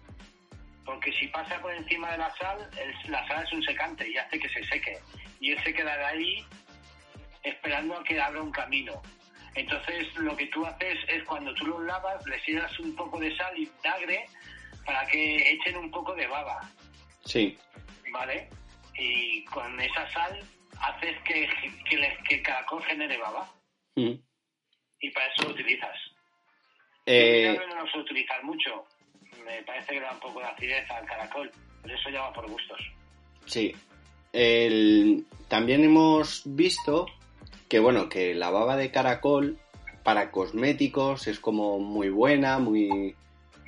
Porque 0.85 1.13
si 1.13 1.29
pasa 1.29 1.61
por 1.61 1.73
encima 1.73 2.11
de 2.13 2.19
la 2.19 2.35
sal, 2.37 2.71
la 3.09 3.27
sal 3.29 3.45
es 3.45 3.53
un 3.53 3.63
secante 3.63 4.09
y 4.09 4.17
hace 4.17 4.39
que 4.39 4.49
se 4.49 4.65
seque. 4.65 4.99
Y 5.39 5.53
él 5.53 5.63
se 5.63 5.75
quedará 5.75 6.09
ahí 6.09 6.45
esperando 7.43 7.97
a 7.97 8.05
que 8.05 8.21
abra 8.21 8.43
un 8.43 8.51
camino. 8.51 9.01
Entonces 9.55 10.15
lo 10.17 10.37
que 10.37 10.47
tú 10.47 10.65
haces 10.65 10.99
es 11.09 11.23
cuando 11.25 11.55
tú 11.55 11.67
los 11.67 11.83
lavas, 11.83 12.25
les 12.27 12.43
tiras 12.45 12.79
un 12.81 12.95
poco 12.97 13.19
de 13.21 13.37
sal 13.37 13.57
y 13.57 13.71
vinagre 13.83 14.27
para 14.89 15.07
que 15.07 15.53
echen 15.53 15.77
un 15.77 15.91
poco 15.93 16.15
de 16.17 16.27
baba. 16.27 16.59
Sí. 17.25 17.57
¿Vale? 18.11 18.49
y 18.99 19.45
con 19.45 19.81
esa 19.81 20.11
sal 20.11 20.41
haces 20.81 21.17
que, 21.25 21.49
que, 21.89 22.35
el 22.37 22.43
caracol 22.43 22.83
genere 22.83 23.17
baba. 23.17 23.49
Mm. 23.95 24.15
Y 25.01 25.11
para 25.11 25.27
eso 25.27 25.45
lo 25.45 25.51
utilizas. 25.51 25.97
Eh... 27.07 27.59
no 27.69 27.83
lo 27.83 27.91
sé 27.91 27.99
utilizar 27.99 28.43
mucho. 28.45 28.85
Me 29.45 29.63
parece 29.63 29.95
que 29.95 30.01
da 30.01 30.13
un 30.13 30.21
poco 30.21 30.41
de 30.41 30.47
acidez 30.47 30.91
al 30.91 31.07
caracol, 31.07 31.51
pero 31.83 31.95
eso 31.95 32.11
ya 32.11 32.23
va 32.23 32.33
por 32.33 32.51
gustos. 32.51 32.81
Sí. 33.47 33.75
El... 34.33 35.25
También 35.49 35.85
hemos 35.85 36.43
visto 36.45 37.07
que, 37.69 37.79
bueno, 37.79 38.09
que 38.09 38.35
la 38.35 38.51
baba 38.51 38.77
de 38.77 38.91
caracol 38.91 39.59
para 40.03 40.31
cosméticos 40.31 41.27
es 41.29 41.39
como 41.39 41.79
muy 41.79 42.11
buena, 42.11 42.59
muy, 42.59 43.15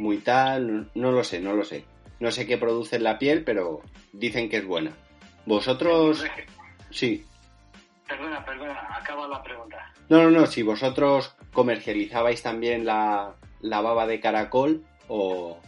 muy 0.00 0.18
tal, 0.18 0.90
no 0.94 1.12
lo 1.12 1.22
sé, 1.22 1.40
no 1.40 1.54
lo 1.54 1.64
sé. 1.64 1.84
No 2.18 2.30
sé 2.30 2.46
qué 2.46 2.58
produce 2.58 2.96
en 2.96 3.04
la 3.04 3.18
piel, 3.18 3.44
pero 3.44 3.82
dicen 4.12 4.48
que 4.48 4.56
es 4.56 4.66
buena. 4.66 4.92
Vosotros... 5.46 6.24
Sí. 6.90 7.24
Perdona, 8.08 8.44
perdona, 8.44 8.88
acaba 8.96 9.28
la 9.28 9.42
pregunta. 9.42 9.92
No, 10.08 10.24
no, 10.24 10.30
no, 10.30 10.46
si 10.46 10.62
vosotros 10.62 11.36
comercializabais 11.52 12.42
también 12.42 12.84
la, 12.84 13.34
baba 13.62 14.06
de 14.06 14.20
caracol 14.20 14.84
o... 15.08 15.60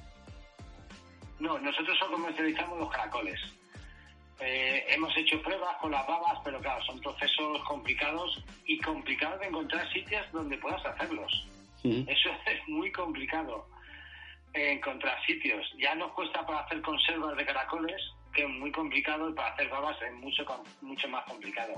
No, 1.39 1.59
nosotros 1.59 1.97
solo 1.99 2.17
comercializamos 2.17 2.79
los 2.79 2.91
caracoles. 2.91 3.41
Eh, 4.41 4.85
hemos 4.89 5.17
hecho 5.17 5.41
pruebas 5.43 5.77
con 5.81 5.93
las 5.93 6.07
babas, 6.07 6.39
pero 6.45 6.61
claro, 6.61 6.83
son 6.85 6.99
procesos 7.01 7.63
complicados 7.69 8.43
y 8.67 8.79
complicados 8.81 9.39
de 9.41 9.47
encontrar 9.47 9.89
sitios 9.93 10.25
donde 10.33 10.59
puedas 10.59 10.85
hacerlos. 10.85 11.47
Eso 11.85 12.31
es 12.47 12.69
muy 12.69 12.91
complicado, 12.91 13.67
encontrar 14.55 15.17
sitios. 15.25 15.67
Ya 15.79 15.95
nos 15.95 16.13
cuesta 16.13 16.45
para 16.47 16.61
hacer 16.61 16.81
conservas 16.83 17.37
de 17.37 17.45
caracoles, 17.45 18.01
que 18.35 18.43
es 18.43 18.49
muy 18.49 18.71
complicado 18.71 19.29
y 19.31 19.35
para 19.35 19.49
hacer 19.49 19.69
babas 19.69 19.97
es 20.03 20.13
mucho, 20.15 20.45
mucho 20.81 21.09
más 21.09 21.25
complicado. 21.25 21.75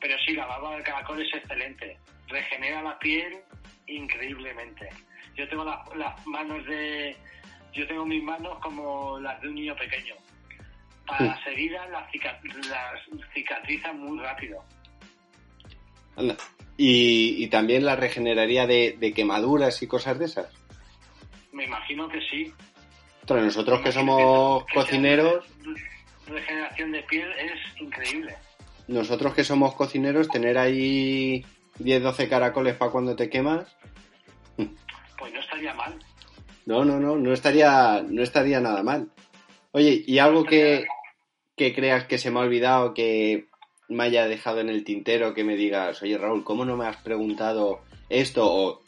Pero 0.00 0.16
sí, 0.24 0.34
la 0.34 0.46
baba 0.46 0.76
de 0.76 0.82
caracol 0.82 1.20
es 1.20 1.34
excelente. 1.34 1.98
Regenera 2.28 2.82
la 2.82 2.98
piel 2.98 3.40
increíblemente. 3.86 4.88
Yo 5.36 5.48
tengo 5.48 5.64
las, 5.64 6.26
manos 6.26 6.64
de... 6.66 7.16
Yo 7.72 7.86
tengo 7.86 8.04
mis 8.04 8.22
manos 8.22 8.58
como 8.60 9.18
las 9.20 9.40
de 9.40 9.48
un 9.48 9.54
niño 9.54 9.76
pequeño. 9.76 10.14
Para 11.06 11.26
las 11.26 11.46
heridas 11.46 11.88
las, 11.90 12.10
cicatrizan 13.34 14.00
muy 14.00 14.18
rápido. 14.18 14.64
¿Y, 16.76 17.46
también 17.48 17.84
la 17.84 17.96
regeneraría 17.96 18.66
de, 18.66 18.96
de 18.98 19.12
quemaduras 19.12 19.82
y 19.82 19.86
cosas 19.86 20.18
de 20.18 20.24
esas? 20.26 20.59
Me 21.52 21.64
imagino 21.64 22.08
que 22.08 22.20
sí. 22.22 22.52
Pero 23.26 23.42
nosotros 23.42 23.80
que 23.80 23.92
somos 23.92 24.64
cocineros... 24.72 25.44
Regeneración 26.26 26.92
de 26.92 27.02
piel 27.02 27.30
es 27.32 27.80
increíble. 27.80 28.36
Nosotros 28.86 29.34
que 29.34 29.44
somos 29.44 29.74
cocineros, 29.74 30.28
tener 30.28 30.58
ahí 30.58 31.44
10, 31.78 32.02
12 32.02 32.28
caracoles 32.28 32.76
para 32.76 32.90
cuando 32.90 33.16
te 33.16 33.28
quemas... 33.28 33.76
Pues 35.18 35.32
no 35.32 35.40
estaría 35.40 35.74
mal. 35.74 35.94
No, 36.66 36.84
no, 36.84 36.98
no, 36.98 37.16
no 37.16 37.32
estaría, 37.32 38.02
no 38.08 38.22
estaría 38.22 38.60
nada 38.60 38.82
mal. 38.82 39.10
Oye, 39.72 40.02
¿y 40.06 40.18
algo 40.18 40.44
que, 40.44 40.86
que 41.56 41.74
creas 41.74 42.04
que 42.04 42.18
se 42.18 42.30
me 42.30 42.38
ha 42.38 42.42
olvidado, 42.42 42.94
que 42.94 43.48
me 43.88 44.04
haya 44.04 44.26
dejado 44.26 44.60
en 44.60 44.68
el 44.68 44.84
tintero, 44.84 45.34
que 45.34 45.44
me 45.44 45.56
digas, 45.56 46.00
oye 46.02 46.16
Raúl, 46.16 46.44
¿cómo 46.44 46.64
no 46.64 46.76
me 46.76 46.86
has 46.86 46.96
preguntado 46.98 47.80
esto? 48.08 48.50
O 48.50 48.82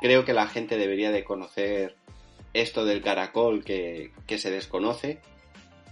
creo 0.00 0.24
que 0.24 0.32
la 0.32 0.46
gente 0.46 0.76
debería 0.76 1.10
de 1.10 1.24
conocer 1.24 1.96
esto 2.54 2.84
del 2.84 3.02
caracol 3.02 3.64
que, 3.64 4.12
se 4.38 4.50
desconoce. 4.50 5.20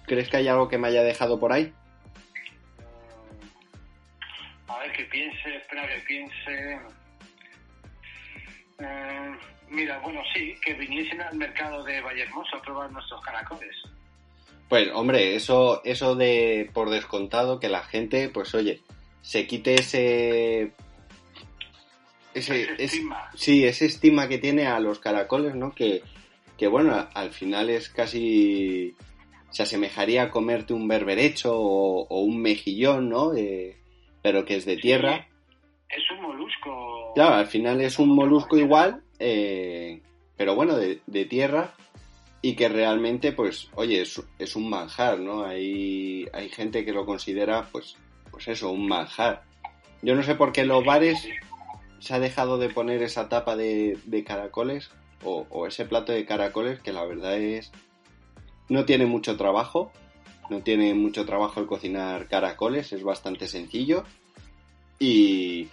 ¿Crees 0.07 0.29
que 0.29 0.37
hay 0.39 0.49
algo 0.49 0.69
que 0.69 0.79
me 0.79 0.89
haya 0.89 1.03
dejado 1.03 1.39
por 1.41 1.53
ahí? 1.53 1.73
A 4.69 4.79
ver, 4.79 4.93
que 4.93 5.05
piense, 5.05 5.57
espera 5.57 5.87
que 5.89 6.01
piense. 6.07 6.79
Eh, 8.79 9.37
Mira, 9.69 9.99
bueno, 9.99 10.21
sí, 10.33 10.55
que 10.65 10.75
viniesen 10.75 11.21
al 11.21 11.37
mercado 11.37 11.83
de 11.83 12.01
Vallehermoso 12.01 12.57
a 12.57 12.63
probar 12.63 12.91
nuestros 12.93 13.21
caracoles. 13.21 13.75
Pues, 14.69 14.89
hombre, 14.95 15.35
eso, 15.35 15.83
eso 15.85 16.15
de 16.15 16.71
por 16.73 16.91
descontado, 16.91 17.59
que 17.59 17.69
la 17.69 17.83
gente, 17.83 18.29
pues 18.29 18.55
oye, 18.55 18.83
se 19.23 19.47
quite 19.49 19.75
ese. 19.75 20.73
Ese, 22.33 22.63
Ese 22.63 22.63
es- 22.75 22.81
estigma. 22.81 23.31
sí, 23.35 23.65
ese 23.65 23.87
estima 23.87 24.29
que 24.29 24.39
tiene 24.39 24.67
a 24.67 24.79
los 24.79 24.99
caracoles, 25.01 25.55
¿no? 25.57 25.75
Que, 25.75 26.03
que 26.57 26.69
bueno, 26.69 27.09
al 27.15 27.31
final 27.31 27.71
es 27.71 27.89
casi. 27.89 28.95
Se 29.51 29.63
asemejaría 29.63 30.25
a 30.25 30.31
comerte 30.31 30.75
un 30.75 30.89
berberecho 30.89 31.55
o, 31.57 32.07
o 32.09 32.21
un 32.21 32.41
mejillón, 32.43 33.09
¿no? 33.09 33.35
Eh, 33.35 33.77
pero 34.23 34.45
que 34.45 34.57
es 34.57 34.65
de 34.65 34.77
tierra. 34.77 35.29
Es 35.89 36.03
un 36.11 36.23
molusco. 36.23 37.13
Claro, 37.15 37.37
al 37.37 37.47
final 37.47 37.81
es 37.81 37.99
un 37.99 38.09
molusco 38.15 38.59
igual, 38.59 39.03
eh, 39.19 40.03
pero 40.37 40.55
bueno, 40.55 40.77
de, 40.77 41.01
de 41.07 41.25
tierra 41.27 41.75
y 42.43 42.55
que 42.55 42.69
realmente, 42.69 43.33
pues, 43.33 43.71
oye, 43.75 44.03
es, 44.03 44.23
es 44.39 44.57
un 44.57 44.69
manjar, 44.69 45.19
¿no? 45.21 45.45
Hay, 45.45 46.27
hay 46.33 46.49
gente 46.49 46.85
que 46.85 46.93
lo 46.93 47.07
considera, 47.07 47.69
pues, 47.71 47.97
pues 48.31 48.49
eso, 48.49 48.71
un 48.71 48.89
manjar. 48.89 49.45
Yo 50.03 50.15
no 50.15 50.23
sé 50.23 50.35
por 50.35 50.53
qué 50.53 50.63
en 50.63 50.69
los 50.69 50.85
bares 50.85 51.27
se 51.99 52.15
ha 52.15 52.21
dejado 52.21 52.59
de 52.59 52.69
poner 52.69 53.03
esa 53.03 53.29
tapa 53.29 53.57
de, 53.57 53.99
de 54.05 54.25
caracoles 54.25 54.91
o, 55.25 55.47
o 55.51 55.67
ese 55.67 55.85
plato 55.85 56.13
de 56.13 56.25
caracoles 56.25 56.81
que 56.81 56.93
la 56.93 57.05
verdad 57.05 57.39
es... 57.39 57.73
No 58.69 58.85
tiene 58.85 59.07
mucho 59.07 59.37
trabajo, 59.37 59.93
no 60.51 60.61
tiene 60.61 60.93
mucho 60.95 61.25
trabajo 61.25 61.61
el 61.61 61.67
cocinar 61.67 62.27
caracoles, 62.29 62.93
es 62.93 63.03
bastante 63.03 63.47
sencillo 63.47 64.05
y, 64.99 65.69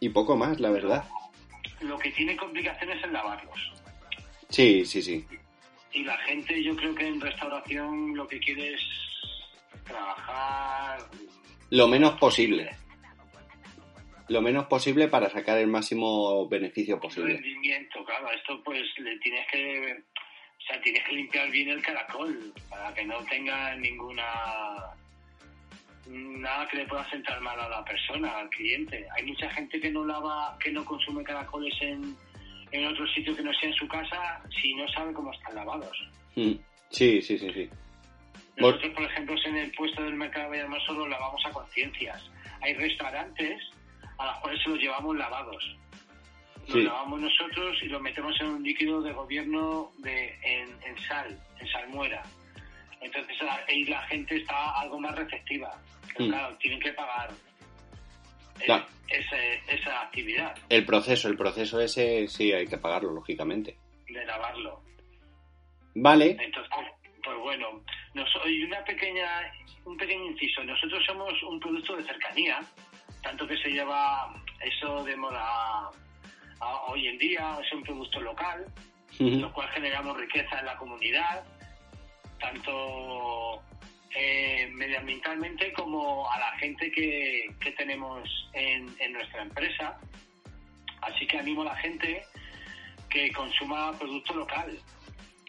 y 0.00 0.08
poco 0.08 0.36
más, 0.36 0.60
la 0.60 0.70
verdad. 0.70 1.04
Lo 1.80 1.98
que 1.98 2.10
tiene 2.12 2.36
complicaciones 2.36 3.04
es 3.04 3.12
lavarlos. 3.12 3.72
Sí, 4.48 4.84
sí, 4.84 5.02
sí. 5.02 5.26
Y 5.92 6.04
la 6.04 6.16
gente, 6.18 6.62
yo 6.62 6.74
creo 6.74 6.94
que 6.94 7.06
en 7.06 7.20
restauración 7.20 8.16
lo 8.16 8.26
que 8.26 8.38
quiere 8.40 8.74
es 8.74 8.80
trabajar. 9.84 10.98
Lo 11.70 11.86
menos 11.88 12.18
posible. 12.18 12.70
Lo 14.28 14.40
menos 14.40 14.66
posible 14.66 15.08
para 15.08 15.28
sacar 15.28 15.58
el 15.58 15.66
máximo 15.66 16.48
beneficio 16.48 16.98
posible. 16.98 17.34
Rendimiento, 17.34 18.04
claro. 18.04 18.30
Esto 18.30 18.62
pues 18.64 18.82
le 18.98 19.18
tienes 19.18 19.46
que. 19.50 19.92
O 19.92 20.66
sea, 20.66 20.80
tienes 20.80 21.04
que 21.04 21.12
limpiar 21.12 21.50
bien 21.50 21.68
el 21.68 21.82
caracol 21.82 22.52
para 22.70 22.94
que 22.94 23.04
no 23.04 23.22
tenga 23.24 23.76
ninguna. 23.76 24.24
Nada 26.06 26.68
que 26.68 26.78
le 26.78 26.86
pueda 26.86 27.08
sentar 27.10 27.40
mal 27.40 27.58
a 27.58 27.68
la 27.68 27.84
persona, 27.84 28.38
al 28.38 28.48
cliente. 28.50 29.06
Hay 29.16 29.24
mucha 29.24 29.48
gente 29.50 29.80
que 29.80 29.90
no 29.90 30.04
lava, 30.04 30.56
que 30.62 30.70
no 30.70 30.84
consume 30.84 31.24
caracoles 31.24 31.74
en, 31.80 32.14
en 32.72 32.86
otro 32.86 33.06
sitio 33.08 33.34
que 33.34 33.42
no 33.42 33.52
sea 33.54 33.70
en 33.70 33.74
su 33.74 33.88
casa 33.88 34.42
si 34.60 34.74
no 34.74 34.86
sabe 34.88 35.12
cómo 35.14 35.32
están 35.32 35.54
lavados. 35.54 35.96
Mm. 36.34 36.54
Sí, 36.90 37.22
sí, 37.22 37.38
sí, 37.38 37.50
sí. 37.52 37.70
Nosotros, 38.56 38.92
por 38.92 39.04
ejemplo, 39.04 39.34
en 39.46 39.56
el 39.56 39.72
puesto 39.72 40.02
del 40.02 40.14
mercado 40.14 40.44
de 40.44 40.50
Vallehermoso 40.50 40.92
los 40.92 41.08
lavamos 41.08 41.44
a 41.46 41.50
conciencias. 41.50 42.30
Hay 42.60 42.74
restaurantes 42.74 43.60
a 44.18 44.26
los 44.26 44.36
cuales 44.38 44.62
se 44.62 44.68
los 44.70 44.78
llevamos 44.78 45.16
lavados. 45.16 45.76
Los 46.66 46.72
Sí. 46.72 46.82
lavamos 46.82 47.20
nosotros 47.20 47.76
y 47.82 47.86
los 47.86 48.00
metemos 48.00 48.40
en 48.40 48.46
un 48.48 48.62
líquido 48.62 49.02
de 49.02 49.12
gobierno 49.12 49.90
de, 49.98 50.38
en, 50.42 50.70
en 50.84 50.98
sal, 51.06 51.38
en 51.60 51.68
salmuera. 51.68 52.22
Entonces 53.00 53.36
ahí 53.68 53.84
la 53.84 54.00
gente 54.02 54.36
está 54.36 54.80
algo 54.80 54.98
más 54.98 55.14
receptiva. 55.14 55.70
Pero 56.16 56.24
Mm. 56.26 56.28
claro, 56.30 56.56
tienen 56.58 56.80
que 56.80 56.92
pagar 56.92 57.30
Claro. 58.64 58.86
ese- 59.08 59.60
esa 59.68 60.02
actividad 60.02 60.54
El 60.70 60.86
proceso, 60.86 61.28
el 61.28 61.36
proceso 61.36 61.80
ese 61.80 62.28
sí 62.28 62.52
hay 62.52 62.66
que 62.66 62.78
pagarlo, 62.78 63.12
lógicamente. 63.12 63.76
de 64.08 64.24
lavarlo. 64.24 64.80
Vale, 65.96 66.36
Entonces, 66.40 66.70
pues 67.22 67.38
bueno, 67.38 67.82
nos, 68.14 68.28
y 68.46 68.62
una 68.64 68.82
pequeña, 68.84 69.52
un 69.84 69.96
pequeño 69.96 70.24
inciso. 70.26 70.62
Nosotros 70.64 71.02
somos 71.06 71.32
un 71.42 71.58
producto 71.60 71.96
de 71.96 72.04
cercanía, 72.04 72.60
tanto 73.24 73.46
que 73.48 73.56
se 73.56 73.70
lleva 73.70 74.32
eso 74.60 75.02
de 75.02 75.16
moda 75.16 75.40
a- 75.42 75.90
a- 76.60 76.82
hoy 76.88 77.08
en 77.08 77.18
día, 77.18 77.58
es 77.64 77.72
un 77.72 77.82
producto 77.82 78.20
local, 78.20 78.64
lo 79.40 79.52
cual 79.52 79.68
generamos 79.70 80.16
riqueza 80.16 80.60
en 80.60 80.66
la 80.66 80.76
comunidad, 80.76 81.44
tanto 82.40 83.62
eh, 84.16 84.68
medioambientalmente 84.72 85.72
como 85.72 86.30
a 86.30 86.38
la 86.38 86.52
gente 86.58 86.90
que, 86.92 87.48
que 87.60 87.72
tenemos 87.72 88.28
en, 88.52 88.94
en 89.00 89.12
nuestra 89.12 89.42
empresa. 89.42 89.98
Así 91.02 91.26
que 91.26 91.38
animo 91.38 91.62
a 91.62 91.66
la 91.66 91.76
gente 91.76 92.22
que 93.10 93.32
consuma 93.32 93.92
producto 93.98 94.34
local 94.34 94.78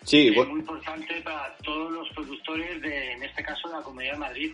sí, 0.04 0.28
es 0.42 0.48
muy 0.48 0.60
importante 0.62 1.22
para 1.22 1.56
todos 1.58 1.92
los 1.92 2.10
productores 2.10 2.82
de, 2.82 3.12
en 3.14 3.24
este 3.24 3.44
caso, 3.44 3.68
de 3.70 3.76
la 3.76 3.82
Comunidad 3.84 4.14
de 4.14 4.20
Madrid. 4.20 4.54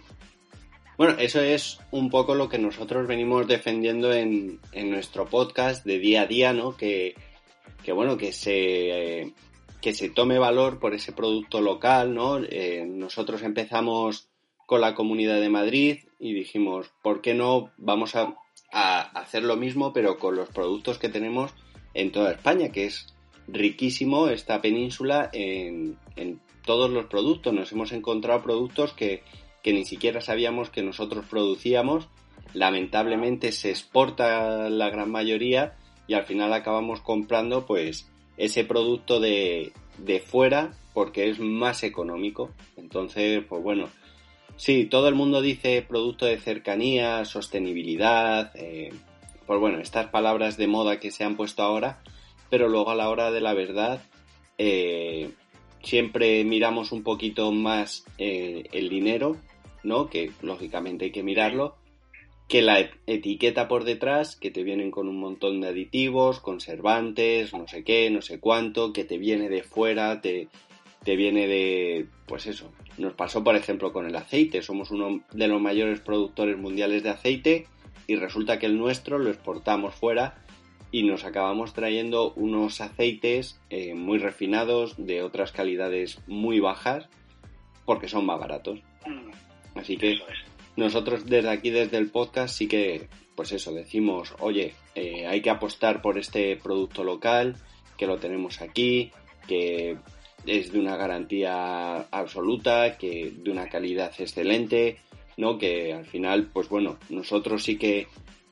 Bueno, 1.01 1.15
eso 1.17 1.41
es 1.41 1.79
un 1.89 2.11
poco 2.11 2.35
lo 2.35 2.47
que 2.47 2.59
nosotros 2.59 3.07
venimos 3.07 3.47
defendiendo 3.47 4.13
en, 4.13 4.59
en 4.71 4.91
nuestro 4.91 5.25
podcast 5.25 5.83
de 5.83 5.97
día 5.97 6.21
a 6.21 6.27
día, 6.27 6.53
¿no? 6.53 6.77
Que, 6.77 7.15
que 7.83 7.91
bueno, 7.91 8.17
que 8.17 8.31
se, 8.31 9.33
que 9.81 9.93
se 9.95 10.11
tome 10.11 10.37
valor 10.37 10.79
por 10.79 10.93
ese 10.93 11.11
producto 11.11 11.59
local, 11.59 12.13
¿no? 12.13 12.37
Eh, 12.37 12.85
nosotros 12.87 13.41
empezamos 13.41 14.29
con 14.67 14.81
la 14.81 14.93
Comunidad 14.93 15.41
de 15.41 15.49
Madrid 15.49 16.01
y 16.19 16.35
dijimos, 16.35 16.91
¿por 17.01 17.21
qué 17.21 17.33
no 17.33 17.71
vamos 17.77 18.15
a, 18.15 18.35
a 18.71 19.01
hacer 19.01 19.41
lo 19.41 19.57
mismo, 19.57 19.93
pero 19.93 20.19
con 20.19 20.35
los 20.35 20.49
productos 20.49 20.99
que 20.99 21.09
tenemos 21.09 21.51
en 21.95 22.11
toda 22.11 22.31
España, 22.31 22.71
que 22.71 22.85
es 22.85 23.07
riquísimo 23.47 24.27
esta 24.27 24.61
península 24.61 25.31
en, 25.33 25.97
en 26.15 26.39
todos 26.63 26.91
los 26.91 27.07
productos. 27.07 27.55
Nos 27.55 27.71
hemos 27.71 27.91
encontrado 27.91 28.43
productos 28.43 28.93
que, 28.93 29.23
que 29.63 29.73
ni 29.73 29.85
siquiera 29.85 30.21
sabíamos 30.21 30.69
que 30.69 30.83
nosotros 30.83 31.25
producíamos. 31.29 32.07
Lamentablemente 32.53 33.51
se 33.51 33.69
exporta 33.69 34.69
la 34.69 34.89
gran 34.89 35.11
mayoría 35.11 35.77
y 36.07 36.13
al 36.13 36.25
final 36.25 36.53
acabamos 36.53 37.01
comprando 37.01 37.65
pues 37.65 38.09
ese 38.37 38.65
producto 38.65 39.19
de, 39.19 39.71
de 39.97 40.19
fuera 40.19 40.73
porque 40.93 41.29
es 41.29 41.39
más 41.39 41.83
económico. 41.83 42.51
Entonces, 42.75 43.43
pues 43.47 43.63
bueno, 43.63 43.89
sí, 44.55 44.85
todo 44.85 45.07
el 45.07 45.15
mundo 45.15 45.41
dice 45.41 45.81
producto 45.87 46.25
de 46.25 46.37
cercanía, 46.37 47.23
sostenibilidad, 47.25 48.51
eh, 48.55 48.91
pues 49.45 49.59
bueno, 49.59 49.79
estas 49.79 50.07
palabras 50.07 50.57
de 50.57 50.67
moda 50.67 50.99
que 50.99 51.11
se 51.11 51.23
han 51.23 51.35
puesto 51.35 51.63
ahora, 51.63 52.01
pero 52.49 52.67
luego 52.67 52.91
a 52.91 52.95
la 52.95 53.09
hora 53.09 53.31
de 53.31 53.41
la 53.41 53.53
verdad 53.53 54.01
eh, 54.57 55.31
siempre 55.81 56.43
miramos 56.43 56.91
un 56.91 57.03
poquito 57.03 57.51
más 57.51 58.05
eh, 58.17 58.63
el 58.71 58.89
dinero, 58.89 59.37
¿no? 59.83 60.09
Que 60.09 60.31
lógicamente 60.41 61.05
hay 61.05 61.11
que 61.11 61.23
mirarlo, 61.23 61.75
que 62.47 62.61
la 62.61 62.79
e- 62.81 62.91
etiqueta 63.07 63.67
por 63.67 63.83
detrás, 63.85 64.35
que 64.35 64.51
te 64.51 64.63
vienen 64.63 64.91
con 64.91 65.07
un 65.07 65.17
montón 65.17 65.61
de 65.61 65.69
aditivos, 65.69 66.39
conservantes, 66.39 67.53
no 67.53 67.67
sé 67.67 67.83
qué, 67.83 68.09
no 68.09 68.21
sé 68.21 68.39
cuánto, 68.39 68.91
que 68.93 69.05
te 69.05 69.17
viene 69.17 69.49
de 69.49 69.63
fuera, 69.63 70.19
te, 70.21 70.49
te 71.03 71.15
viene 71.15 71.47
de, 71.47 72.07
pues 72.25 72.47
eso, 72.47 72.71
nos 72.97 73.13
pasó 73.13 73.43
por 73.43 73.55
ejemplo 73.55 73.93
con 73.93 74.05
el 74.05 74.15
aceite, 74.15 74.61
somos 74.61 74.91
uno 74.91 75.21
de 75.31 75.47
los 75.47 75.61
mayores 75.61 76.01
productores 76.01 76.57
mundiales 76.57 77.03
de 77.03 77.09
aceite 77.09 77.67
y 78.07 78.15
resulta 78.15 78.59
que 78.59 78.65
el 78.65 78.77
nuestro 78.77 79.17
lo 79.17 79.29
exportamos 79.29 79.95
fuera 79.95 80.35
y 80.91 81.03
nos 81.03 81.23
acabamos 81.23 81.73
trayendo 81.73 82.33
unos 82.33 82.81
aceites 82.81 83.61
eh, 83.69 83.93
muy 83.93 84.17
refinados 84.17 84.95
de 84.97 85.23
otras 85.23 85.53
calidades 85.53 86.19
muy 86.27 86.59
bajas 86.59 87.07
porque 87.85 88.09
son 88.09 88.25
más 88.25 88.39
baratos. 88.39 88.81
Así 89.75 89.97
que 89.97 90.19
nosotros 90.75 91.25
desde 91.25 91.49
aquí, 91.49 91.69
desde 91.69 91.97
el 91.97 92.09
podcast, 92.09 92.55
sí 92.55 92.67
que, 92.67 93.09
pues 93.35 93.51
eso, 93.51 93.71
decimos, 93.73 94.33
oye, 94.39 94.73
eh, 94.95 95.27
hay 95.27 95.41
que 95.41 95.49
apostar 95.49 96.01
por 96.01 96.17
este 96.17 96.55
producto 96.57 97.03
local, 97.03 97.55
que 97.97 98.07
lo 98.07 98.17
tenemos 98.17 98.61
aquí, 98.61 99.11
que 99.47 99.97
es 100.45 100.71
de 100.71 100.79
una 100.79 100.97
garantía 100.97 101.97
absoluta, 102.11 102.97
que 102.97 103.31
de 103.35 103.51
una 103.51 103.69
calidad 103.69 104.11
excelente, 104.17 104.97
¿no? 105.37 105.57
Que 105.57 105.93
al 105.93 106.05
final, 106.05 106.49
pues 106.51 106.69
bueno, 106.69 106.97
nosotros 107.09 107.63
sí 107.63 107.77
que 107.77 108.07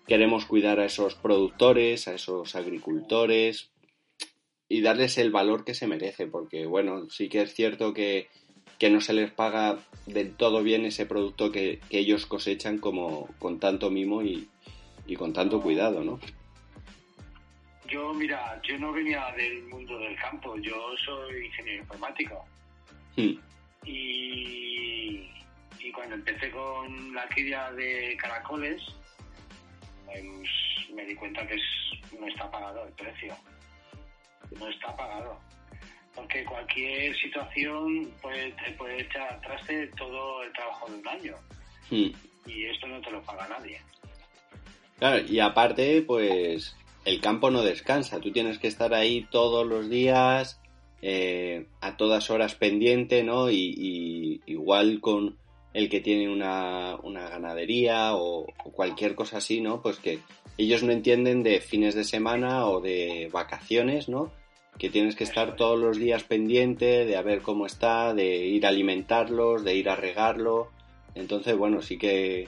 queremos 0.07 0.45
cuidar 0.45 0.79
a 0.79 0.85
esos 0.85 1.15
productores, 1.15 2.07
a 2.07 2.15
esos 2.15 2.55
agricultores 2.55 3.69
y 4.67 4.81
darles 4.81 5.17
el 5.17 5.31
valor 5.31 5.65
que 5.65 5.73
se 5.73 5.87
merece, 5.87 6.27
porque 6.27 6.65
bueno, 6.65 7.09
sí 7.09 7.29
que 7.29 7.41
es 7.41 7.53
cierto 7.53 7.93
que, 7.93 8.27
que 8.79 8.89
no 8.89 9.01
se 9.01 9.13
les 9.13 9.29
paga 9.29 9.77
del 10.05 10.33
todo 10.35 10.63
bien 10.63 10.85
ese 10.85 11.05
producto 11.05 11.51
que, 11.51 11.79
que 11.89 11.99
ellos 11.99 12.25
cosechan 12.25 12.79
como 12.79 13.27
con 13.37 13.59
tanto 13.59 13.91
mimo 13.91 14.23
y, 14.23 14.49
y 15.05 15.15
con 15.15 15.33
tanto 15.33 15.61
cuidado, 15.61 16.03
¿no? 16.03 16.19
Yo, 17.87 18.13
mira, 18.13 18.61
yo 18.63 18.77
no 18.77 18.91
venía 18.93 19.31
del 19.35 19.63
mundo 19.63 19.97
del 19.99 20.15
campo, 20.15 20.55
yo 20.57 20.75
soy 21.03 21.47
ingeniero 21.47 21.81
informático. 21.81 22.45
Hmm. 23.17 23.33
Y, 23.83 25.29
y 25.79 25.91
cuando 25.91 26.15
empecé 26.15 26.51
con 26.51 27.13
la 27.13 27.27
cría 27.29 27.71
de 27.73 28.15
caracoles, 28.17 28.81
pues, 30.05 30.23
me 30.93 31.05
di 31.05 31.15
cuenta 31.15 31.45
que 31.47 31.55
es, 31.55 31.61
no 32.19 32.27
está 32.27 32.49
pagado 32.49 32.85
el 32.85 32.93
precio. 32.93 33.35
no 34.57 34.67
está 34.69 34.95
pagado. 34.95 35.39
Porque 36.15 36.43
cualquier 36.43 37.15
situación 37.15 38.11
pues, 38.21 38.55
te 38.57 38.71
puede 38.71 39.01
echar 39.01 39.33
atrás 39.33 39.65
de 39.67 39.87
todo 39.87 40.43
el 40.43 40.51
trabajo 40.53 40.91
de 40.91 40.97
un 40.97 41.07
año. 41.07 41.35
Mm. 41.89 42.49
Y 42.49 42.65
esto 42.65 42.87
no 42.87 42.99
te 43.01 43.11
lo 43.11 43.21
paga 43.23 43.47
nadie. 43.47 43.79
Claro, 44.97 45.25
y 45.25 45.39
aparte, 45.39 46.01
pues 46.01 46.75
el 47.05 47.21
campo 47.21 47.51
no 47.51 47.61
descansa. 47.61 48.19
Tú 48.19 48.31
tienes 48.31 48.59
que 48.59 48.67
estar 48.67 48.93
ahí 48.93 49.27
todos 49.31 49.65
los 49.65 49.89
días, 49.89 50.59
eh, 51.01 51.65
a 51.79 51.95
todas 51.95 52.29
horas 52.29 52.55
pendiente, 52.55 53.23
¿no? 53.23 53.49
Y, 53.49 53.73
y 53.77 54.41
igual 54.45 54.99
con 54.99 55.37
el 55.73 55.89
que 55.89 56.01
tiene 56.01 56.29
una, 56.29 56.97
una 57.03 57.29
ganadería 57.29 58.15
o, 58.15 58.41
o 58.41 58.71
cualquier 58.71 59.15
cosa 59.15 59.37
así, 59.37 59.61
¿no? 59.61 59.81
Pues 59.81 59.97
que 59.99 60.19
ellos 60.57 60.83
no 60.83 60.91
entienden 60.91 61.43
de 61.43 61.61
fines 61.61 61.95
de 61.95 62.03
semana 62.03 62.67
o 62.67 62.81
de 62.81 63.29
vacaciones, 63.31 64.09
¿no? 64.09 64.31
Que 64.79 64.89
tienes 64.89 65.15
que 65.15 65.25
estar 65.25 65.55
todos 65.55 65.79
los 65.79 65.97
días 65.97 66.23
pendiente 66.23 67.05
de 67.05 67.17
a 67.17 67.21
ver 67.21 67.41
cómo 67.41 67.67
está, 67.67 68.13
de 68.13 68.37
ir 68.47 68.65
a 68.65 68.69
alimentarlos, 68.69 69.63
de 69.63 69.75
ir 69.75 69.89
a 69.89 69.95
regarlo. 69.95 70.71
Entonces, 71.13 71.55
bueno, 71.55 71.81
sí 71.81 71.97
que 71.97 72.47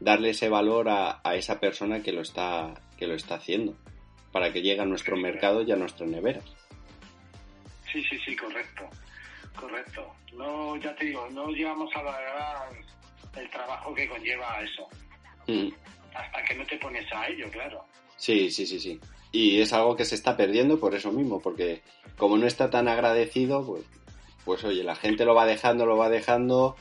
darle 0.00 0.30
ese 0.30 0.48
valor 0.48 0.88
a, 0.88 1.20
a 1.24 1.36
esa 1.36 1.60
persona 1.60 2.02
que 2.02 2.12
lo 2.12 2.20
está 2.20 2.74
que 2.98 3.06
lo 3.06 3.14
está 3.14 3.36
haciendo 3.36 3.76
para 4.32 4.52
que 4.52 4.60
llegue 4.60 4.80
a 4.80 4.84
nuestro 4.84 5.16
mercado 5.16 5.62
y 5.62 5.72
a 5.72 5.76
nuestras 5.76 6.08
neveras. 6.08 6.44
Sí, 7.90 8.02
sí, 8.04 8.18
sí, 8.18 8.36
correcto. 8.36 8.88
Correcto. 9.56 10.14
No, 10.34 10.76
ya 10.76 10.94
te 10.94 11.06
digo, 11.06 11.28
no 11.30 11.48
llegamos 11.48 11.90
a 11.96 12.02
valorar 12.02 12.68
el 13.36 13.50
trabajo 13.50 13.94
que 13.94 14.08
conlleva 14.08 14.60
eso. 14.62 14.86
Mm. 15.46 15.72
Hasta 16.14 16.42
que 16.44 16.54
no 16.54 16.66
te 16.66 16.76
pones 16.76 17.10
a 17.12 17.28
ello, 17.28 17.50
claro. 17.50 17.84
Sí, 18.16 18.50
sí, 18.50 18.66
sí, 18.66 18.78
sí. 18.78 19.00
Y 19.30 19.60
es 19.60 19.72
algo 19.72 19.94
que 19.96 20.04
se 20.04 20.14
está 20.14 20.36
perdiendo 20.36 20.80
por 20.80 20.94
eso 20.94 21.12
mismo, 21.12 21.40
porque 21.40 21.82
como 22.16 22.38
no 22.38 22.46
está 22.46 22.70
tan 22.70 22.88
agradecido, 22.88 23.64
pues, 23.64 23.84
pues 24.44 24.64
oye, 24.64 24.82
la 24.82 24.96
gente 24.96 25.24
lo 25.24 25.34
va 25.34 25.44
dejando, 25.46 25.84
lo 25.86 25.96
va 25.96 26.08
dejando. 26.08 26.76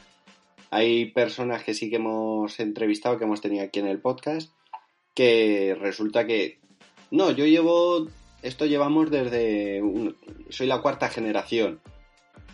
Hay 0.69 1.07
personas 1.11 1.63
que 1.63 1.73
sí 1.73 1.89
que 1.89 1.97
hemos 1.97 2.59
entrevistado, 2.59 3.17
que 3.17 3.25
hemos 3.25 3.41
tenido 3.41 3.63
aquí 3.65 3.79
en 3.79 3.87
el 3.87 3.99
podcast, 3.99 4.51
que 5.13 5.75
resulta 5.79 6.25
que, 6.25 6.59
no, 7.11 7.31
yo 7.31 7.45
llevo, 7.45 8.07
esto 8.41 8.65
llevamos 8.65 9.09
desde, 9.11 9.81
un- 9.81 10.15
soy 10.49 10.67
la 10.67 10.81
cuarta 10.81 11.09
generación, 11.09 11.81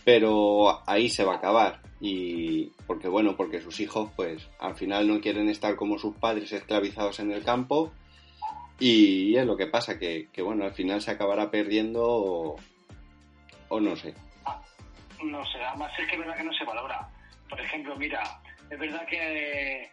pero 0.03 0.82
ahí 0.88 1.10
se 1.10 1.23
va 1.23 1.34
a 1.34 1.38
acabar. 1.38 1.82
Y 2.01 2.65
porque 2.88 3.08
bueno, 3.08 3.38
porque 3.38 3.62
sus 3.62 3.79
hijos 3.79 4.10
pues 4.15 4.47
al 4.60 4.75
final 4.75 5.08
no 5.08 5.21
quieren 5.21 5.47
estar 5.49 5.75
como 5.75 5.97
sus 5.97 6.15
padres 6.15 6.51
esclavizados 6.51 7.19
en 7.19 7.32
el 7.32 7.43
campo 7.43 7.91
y 8.79 9.36
es 9.36 9.45
lo 9.45 9.55
que 9.55 9.67
pasa, 9.67 9.99
que, 9.99 10.27
que 10.31 10.41
bueno, 10.41 10.65
al 10.65 10.73
final 10.73 11.01
se 11.01 11.12
acabará 11.12 11.49
perdiendo 11.51 12.03
o, 12.03 12.55
o 13.69 13.79
no 13.79 13.95
sé. 13.95 14.13
No 15.23 15.45
sé, 15.45 15.63
además 15.63 15.91
es 15.97 16.07
que 16.07 16.13
es 16.13 16.19
verdad 16.19 16.36
que 16.36 16.43
no 16.43 16.53
se 16.53 16.65
valora. 16.65 17.07
Por 17.49 17.59
ejemplo, 17.62 17.95
mira, 17.95 18.21
es 18.69 18.77
verdad 18.77 19.05
que 19.05 19.89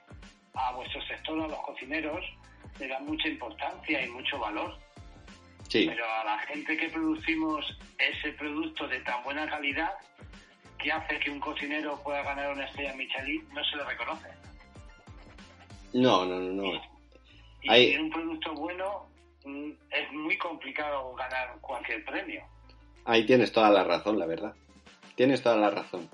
a 0.55 0.73
vuestro 0.73 1.01
sector, 1.07 1.41
a 1.41 1.47
los 1.47 1.59
cocineros, 1.61 2.25
le 2.79 2.89
dan 2.89 3.07
mucha 3.07 3.29
importancia 3.29 4.05
y 4.05 4.09
mucho 4.11 4.39
valor. 4.39 4.77
Sí, 5.69 5.87
Pero 5.89 6.05
a 6.05 6.25
la 6.25 6.39
gente 6.41 6.77
que 6.77 6.89
producimos 6.89 7.79
ese 7.99 8.33
producto 8.33 8.89
de 8.89 8.99
tan 9.01 9.23
buena 9.23 9.49
calidad, 9.49 9.93
que 10.79 10.91
hace 10.91 11.21
que 11.21 11.31
un 11.31 11.39
cocinero 11.39 12.03
pueda 12.03 12.23
ganar 12.23 12.51
una 12.53 12.65
estrella 12.65 12.95
Michelin, 12.95 13.47
no 13.55 13.63
se 13.65 13.77
le 13.77 13.85
reconoce. 13.85 14.29
no, 15.93 16.25
no, 16.25 16.41
no, 16.41 16.63
no. 16.63 16.90
Y 17.63 17.97
un 17.97 18.11
producto 18.11 18.55
bueno 18.55 19.07
mm, 19.45 19.71
es 19.91 20.13
muy 20.13 20.37
complicado 20.39 21.15
ganar 21.15 21.59
cualquier 21.61 22.05
premio. 22.05 22.43
Ahí 23.05 23.25
tienes 23.27 23.53
toda 23.53 23.71
la 23.71 23.85
razón, 23.85 24.19
la 24.19 24.27
verdad. 24.27 24.55
Tienes 25.15 25.43
toda 25.43 25.57
la 25.57 25.71
razón. 25.71 26.09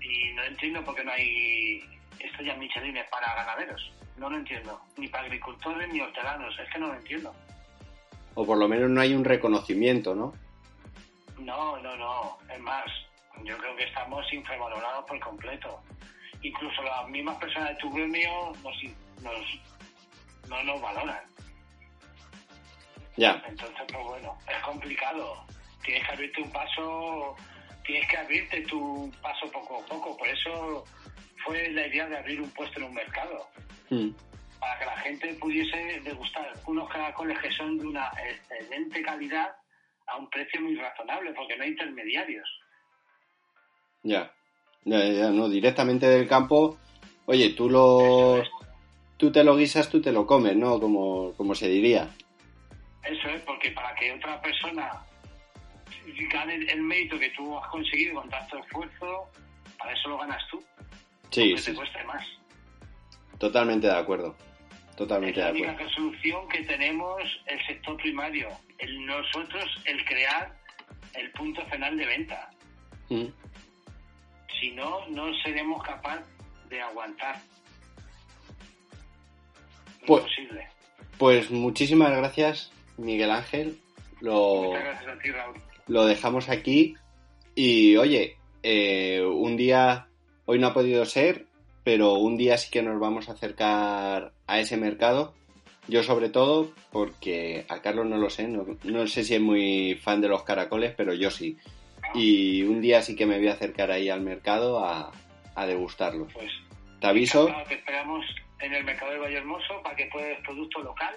Y 0.00 0.32
no 0.34 0.44
entiendo 0.44 0.84
por 0.84 0.94
qué 0.94 1.04
no 1.04 1.12
hay 1.12 1.82
estrellas 2.18 2.58
Michelin 2.58 2.96
para 3.10 3.34
ganaderos. 3.34 3.92
No 4.16 4.30
lo 4.30 4.36
entiendo. 4.36 4.80
Ni 4.96 5.08
para 5.08 5.24
agricultores 5.24 5.92
ni 5.92 6.00
hortelanos. 6.00 6.58
Es 6.58 6.70
que 6.72 6.78
no 6.78 6.88
lo 6.88 6.94
entiendo. 6.94 7.34
O 8.34 8.44
por 8.44 8.58
lo 8.58 8.68
menos 8.68 8.90
no 8.90 9.00
hay 9.00 9.14
un 9.14 9.24
reconocimiento, 9.24 10.14
¿no? 10.14 10.34
No, 11.38 11.78
no, 11.80 11.96
no. 11.96 12.38
Es 12.52 12.60
más, 12.60 12.84
yo 13.44 13.56
creo 13.58 13.76
que 13.76 13.84
estamos 13.84 14.30
infravalorados 14.32 15.04
por 15.06 15.18
completo. 15.20 15.80
Incluso 16.42 16.82
las 16.82 17.08
mismas 17.08 17.36
personas 17.38 17.70
de 17.70 17.76
tu 17.76 17.90
gremio 17.90 18.52
nos, 18.62 18.76
nos, 19.22 19.60
no 20.48 20.62
nos 20.64 20.80
valoran. 20.80 21.22
Ya, 23.16 23.42
Entonces, 23.48 23.84
pues 23.92 24.04
bueno, 24.04 24.36
es 24.48 24.62
complicado. 24.64 25.44
Tienes 25.84 26.04
que 26.06 26.12
abrirte 26.12 26.42
un 26.42 26.50
paso, 26.50 27.36
tienes 27.84 28.08
que 28.08 28.16
abrirte 28.16 28.60
tu 28.62 29.12
paso 29.22 29.46
poco 29.52 29.82
a 29.82 29.86
poco. 29.86 30.16
Por 30.16 30.28
eso 30.28 30.84
fue 31.44 31.70
la 31.70 31.86
idea 31.86 32.08
de 32.08 32.18
abrir 32.18 32.40
un 32.40 32.50
puesto 32.50 32.80
en 32.80 32.86
un 32.86 32.94
mercado. 32.94 33.46
Mm. 33.90 34.08
Para 34.58 34.78
que 34.78 34.86
la 34.86 34.96
gente 34.98 35.34
pudiese 35.34 36.00
degustar 36.00 36.52
unos 36.66 36.88
caracoles 36.88 37.38
que 37.38 37.52
son 37.52 37.78
de 37.78 37.86
una 37.86 38.10
excelente 38.26 39.02
calidad 39.02 39.54
a 40.06 40.16
un 40.16 40.28
precio 40.30 40.60
muy 40.60 40.74
razonable, 40.74 41.32
porque 41.34 41.56
no 41.56 41.64
hay 41.64 41.70
intermediarios. 41.70 42.48
ya. 44.02 44.32
Ya, 44.86 45.02
ya, 45.02 45.30
no, 45.30 45.48
directamente 45.48 46.06
del 46.06 46.28
campo. 46.28 46.76
Oye, 47.24 47.54
tú 47.54 47.70
lo, 47.70 48.36
Eso 48.36 48.42
es. 48.42 48.63
Tú 49.24 49.32
te 49.32 49.42
lo 49.42 49.56
guisas, 49.56 49.88
tú 49.88 50.02
te 50.02 50.12
lo 50.12 50.26
comes, 50.26 50.54
¿no? 50.54 50.78
Como, 50.78 51.32
como 51.32 51.54
se 51.54 51.66
diría. 51.66 52.10
Eso 53.04 53.28
es, 53.30 53.40
porque 53.42 53.70
para 53.70 53.94
que 53.94 54.12
otra 54.12 54.38
persona 54.42 54.90
gane 56.30 56.56
el 56.56 56.82
mérito 56.82 57.18
que 57.18 57.30
tú 57.30 57.56
has 57.58 57.66
conseguido 57.70 58.20
con 58.20 58.28
tanto 58.28 58.58
esfuerzo, 58.58 59.30
para 59.78 59.92
eso 59.94 60.10
lo 60.10 60.18
ganas 60.18 60.42
tú, 60.50 60.62
Sí, 61.30 61.54
que 61.54 61.58
sí, 61.58 61.70
te 61.70 61.76
cueste 61.76 62.04
más. 62.04 62.22
totalmente 63.38 63.86
de 63.86 63.96
acuerdo. 63.96 64.36
Es 64.90 64.96
Totalmente 64.96 65.40
de 65.40 65.46
la 65.46 65.52
única 65.52 65.72
resolución 65.72 66.46
que 66.48 66.62
tenemos 66.64 67.22
el 67.46 67.66
sector 67.66 67.96
primario, 67.96 68.48
el 68.78 69.06
nosotros 69.06 69.64
el 69.86 70.04
crear 70.04 70.54
el 71.14 71.30
punto 71.32 71.64
final 71.66 71.96
de 71.96 72.04
venta. 72.04 72.50
Mm. 73.08 73.24
Si 74.60 74.70
no, 74.72 75.08
no 75.08 75.32
seremos 75.42 75.82
capaces 75.82 76.26
de 76.68 76.82
aguantar. 76.82 77.38
Pues- 80.06 80.22
Imposible. 80.22 80.68
Pues 81.18 81.50
muchísimas 81.50 82.10
gracias, 82.16 82.72
Miguel 82.98 83.30
Ángel. 83.30 83.78
Lo, 84.20 84.64
Muchas 84.64 84.84
gracias 84.84 85.08
a 85.16 85.18
ti, 85.18 85.30
Raúl. 85.30 85.56
lo 85.86 86.06
dejamos 86.06 86.48
aquí. 86.48 86.94
Y 87.54 87.96
oye, 87.96 88.36
eh, 88.62 89.22
un 89.24 89.56
día, 89.56 90.08
hoy 90.46 90.58
no 90.58 90.68
ha 90.68 90.74
podido 90.74 91.04
ser, 91.04 91.46
pero 91.84 92.14
un 92.14 92.36
día 92.36 92.56
sí 92.58 92.70
que 92.70 92.82
nos 92.82 92.98
vamos 92.98 93.28
a 93.28 93.32
acercar 93.32 94.32
a 94.46 94.58
ese 94.58 94.76
mercado. 94.76 95.34
Yo 95.86 96.02
sobre 96.02 96.30
todo, 96.30 96.72
porque 96.90 97.66
a 97.68 97.80
Carlos 97.82 98.06
no 98.06 98.16
lo 98.16 98.30
sé, 98.30 98.48
no, 98.48 98.64
no 98.84 99.06
sé 99.06 99.22
si 99.22 99.34
es 99.34 99.40
muy 99.40 99.94
fan 99.96 100.20
de 100.22 100.28
los 100.28 100.42
caracoles, 100.42 100.94
pero 100.96 101.12
yo 101.14 101.30
sí. 101.30 101.58
Y 102.14 102.62
un 102.62 102.80
día 102.80 103.02
sí 103.02 103.14
que 103.14 103.26
me 103.26 103.38
voy 103.38 103.48
a 103.48 103.52
acercar 103.52 103.90
ahí 103.90 104.08
al 104.08 104.22
mercado 104.22 104.84
a, 104.84 105.12
a 105.54 105.66
degustarlos. 105.66 106.32
Pues 106.32 106.50
Te 107.00 107.06
aviso, 107.06 107.46
Claro, 107.46 107.68
te 107.68 107.74
esperamos 107.74 108.24
en 108.64 108.74
el 108.74 108.84
mercado 108.84 109.12
de 109.12 109.18
Valle 109.18 109.38
Hermoso 109.38 109.82
para 109.82 109.94
que 109.94 110.06
pruebes 110.06 110.40
producto 110.40 110.80
local 110.80 111.14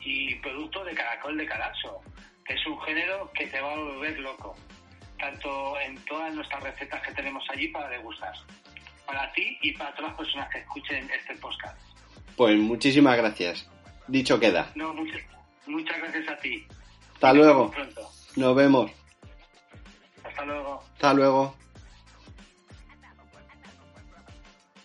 y 0.00 0.34
producto 0.36 0.84
de 0.84 0.94
caracol 0.94 1.36
de 1.36 1.46
calazo, 1.46 2.00
que 2.44 2.54
es 2.54 2.66
un 2.66 2.80
género 2.82 3.30
que 3.32 3.46
te 3.46 3.60
va 3.60 3.72
a 3.72 3.76
volver 3.76 4.18
loco, 4.20 4.54
tanto 5.18 5.80
en 5.80 5.96
todas 6.04 6.34
nuestras 6.34 6.62
recetas 6.62 7.02
que 7.02 7.12
tenemos 7.12 7.42
allí 7.50 7.68
para 7.68 7.88
degustar, 7.88 8.34
para 9.06 9.32
ti 9.32 9.58
y 9.62 9.72
para 9.72 9.94
todas 9.94 10.10
las 10.10 10.18
personas 10.18 10.48
que 10.50 10.58
escuchen 10.58 11.10
este 11.10 11.34
podcast. 11.36 11.80
pues 12.36 12.56
muchísimas 12.58 13.16
gracias. 13.16 13.68
Dicho 14.06 14.38
queda. 14.38 14.70
No, 14.74 14.92
muchas, 14.92 15.22
muchas 15.66 15.96
gracias 15.98 16.28
a 16.28 16.36
ti. 16.36 16.66
Hasta 17.14 17.32
luego. 17.32 17.72
Nos 18.36 18.54
vemos. 18.54 18.90
Hasta 20.22 20.44
luego. 20.44 20.84
Hasta 20.94 21.14
luego. 21.14 21.63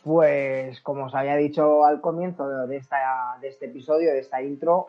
Pues 0.04 0.80
como 0.82 1.06
os 1.06 1.16
había 1.16 1.36
dicho 1.36 1.84
al 1.86 2.00
comienzo 2.02 2.48
de, 2.68 2.78
esta, 2.78 3.38
de 3.42 3.50
este 3.50 3.66
episodio, 3.66 4.12
de 4.14 4.20
esta 4.20 4.42
intro, 4.42 4.88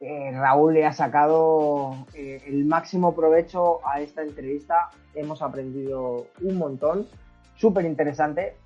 eh, 0.00 0.30
Raúl 0.34 0.74
le 0.74 0.84
ha 0.84 0.92
sacado 0.92 1.94
eh, 2.14 2.42
el 2.46 2.66
máximo 2.66 3.14
provecho 3.14 3.80
a 3.88 4.00
esta 4.00 4.22
entrevista. 4.22 4.90
Hemos 5.14 5.40
aprendido 5.40 6.26
un 6.42 6.58
montón. 6.58 7.06
Súper 7.56 7.86
interesante 7.86 8.56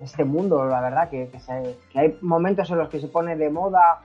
este 0.00 0.24
mundo, 0.24 0.64
la 0.66 0.80
verdad, 0.80 1.10
que, 1.10 1.28
se- 1.40 1.76
hay 1.98 2.16
momentos 2.22 2.70
en 2.70 2.78
los 2.78 2.88
que 2.88 3.00
se 3.00 3.08
pone 3.08 3.34
de 3.34 3.50
moda 3.50 4.02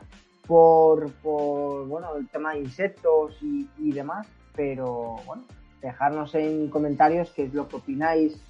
por, 0.47 1.11
por 1.21 1.85
bueno, 1.87 2.15
el 2.15 2.27
tema 2.29 2.53
de 2.53 2.61
insectos 2.61 3.37
y, 3.43 3.69
y 3.77 3.91
demás, 3.91 4.25
pero 4.55 5.17
bueno, 5.27 5.43
dejarnos 5.79 6.33
en 6.33 6.69
comentarios 6.71 7.29
qué 7.35 7.43
es 7.43 7.53
lo 7.53 7.67
que 7.67 7.75
opináis 7.75 8.41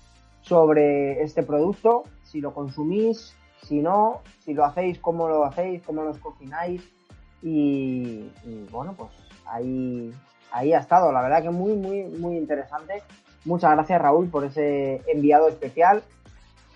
sobre 0.41 1.21
este 1.21 1.43
producto, 1.43 2.04
si 2.23 2.41
lo 2.41 2.54
consumís, 2.54 3.36
si 3.63 3.82
no, 3.82 4.21
si 4.39 4.54
lo 4.54 4.65
hacéis, 4.65 4.99
cómo 4.99 5.27
lo 5.27 5.45
hacéis, 5.45 5.82
cómo 5.84 6.04
los 6.04 6.17
cocináis 6.17 6.82
y, 7.41 8.30
bueno, 8.71 8.93
pues 8.97 9.10
ahí, 9.45 10.12
ahí 10.51 10.73
ha 10.73 10.80
estado. 10.80 11.12
La 11.12 11.21
verdad 11.21 11.43
que 11.43 11.49
muy, 11.49 11.73
muy, 11.73 12.04
muy 12.04 12.38
interesante. 12.38 13.04
Muchas 13.45 13.71
gracias 13.71 14.01
Raúl 14.01 14.30
por 14.30 14.45
ese 14.45 15.01
enviado 15.08 15.47
especial. 15.47 16.04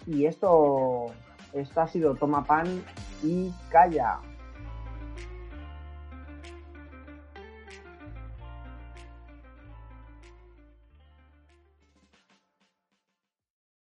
Y 0.08 0.26
esto, 0.26 1.08
esto 1.54 1.82
ha 1.82 1.88
sido 1.88 2.16
Toma 2.16 2.44
Pan 2.44 2.84
y 3.24 3.52
Calla. 3.70 4.20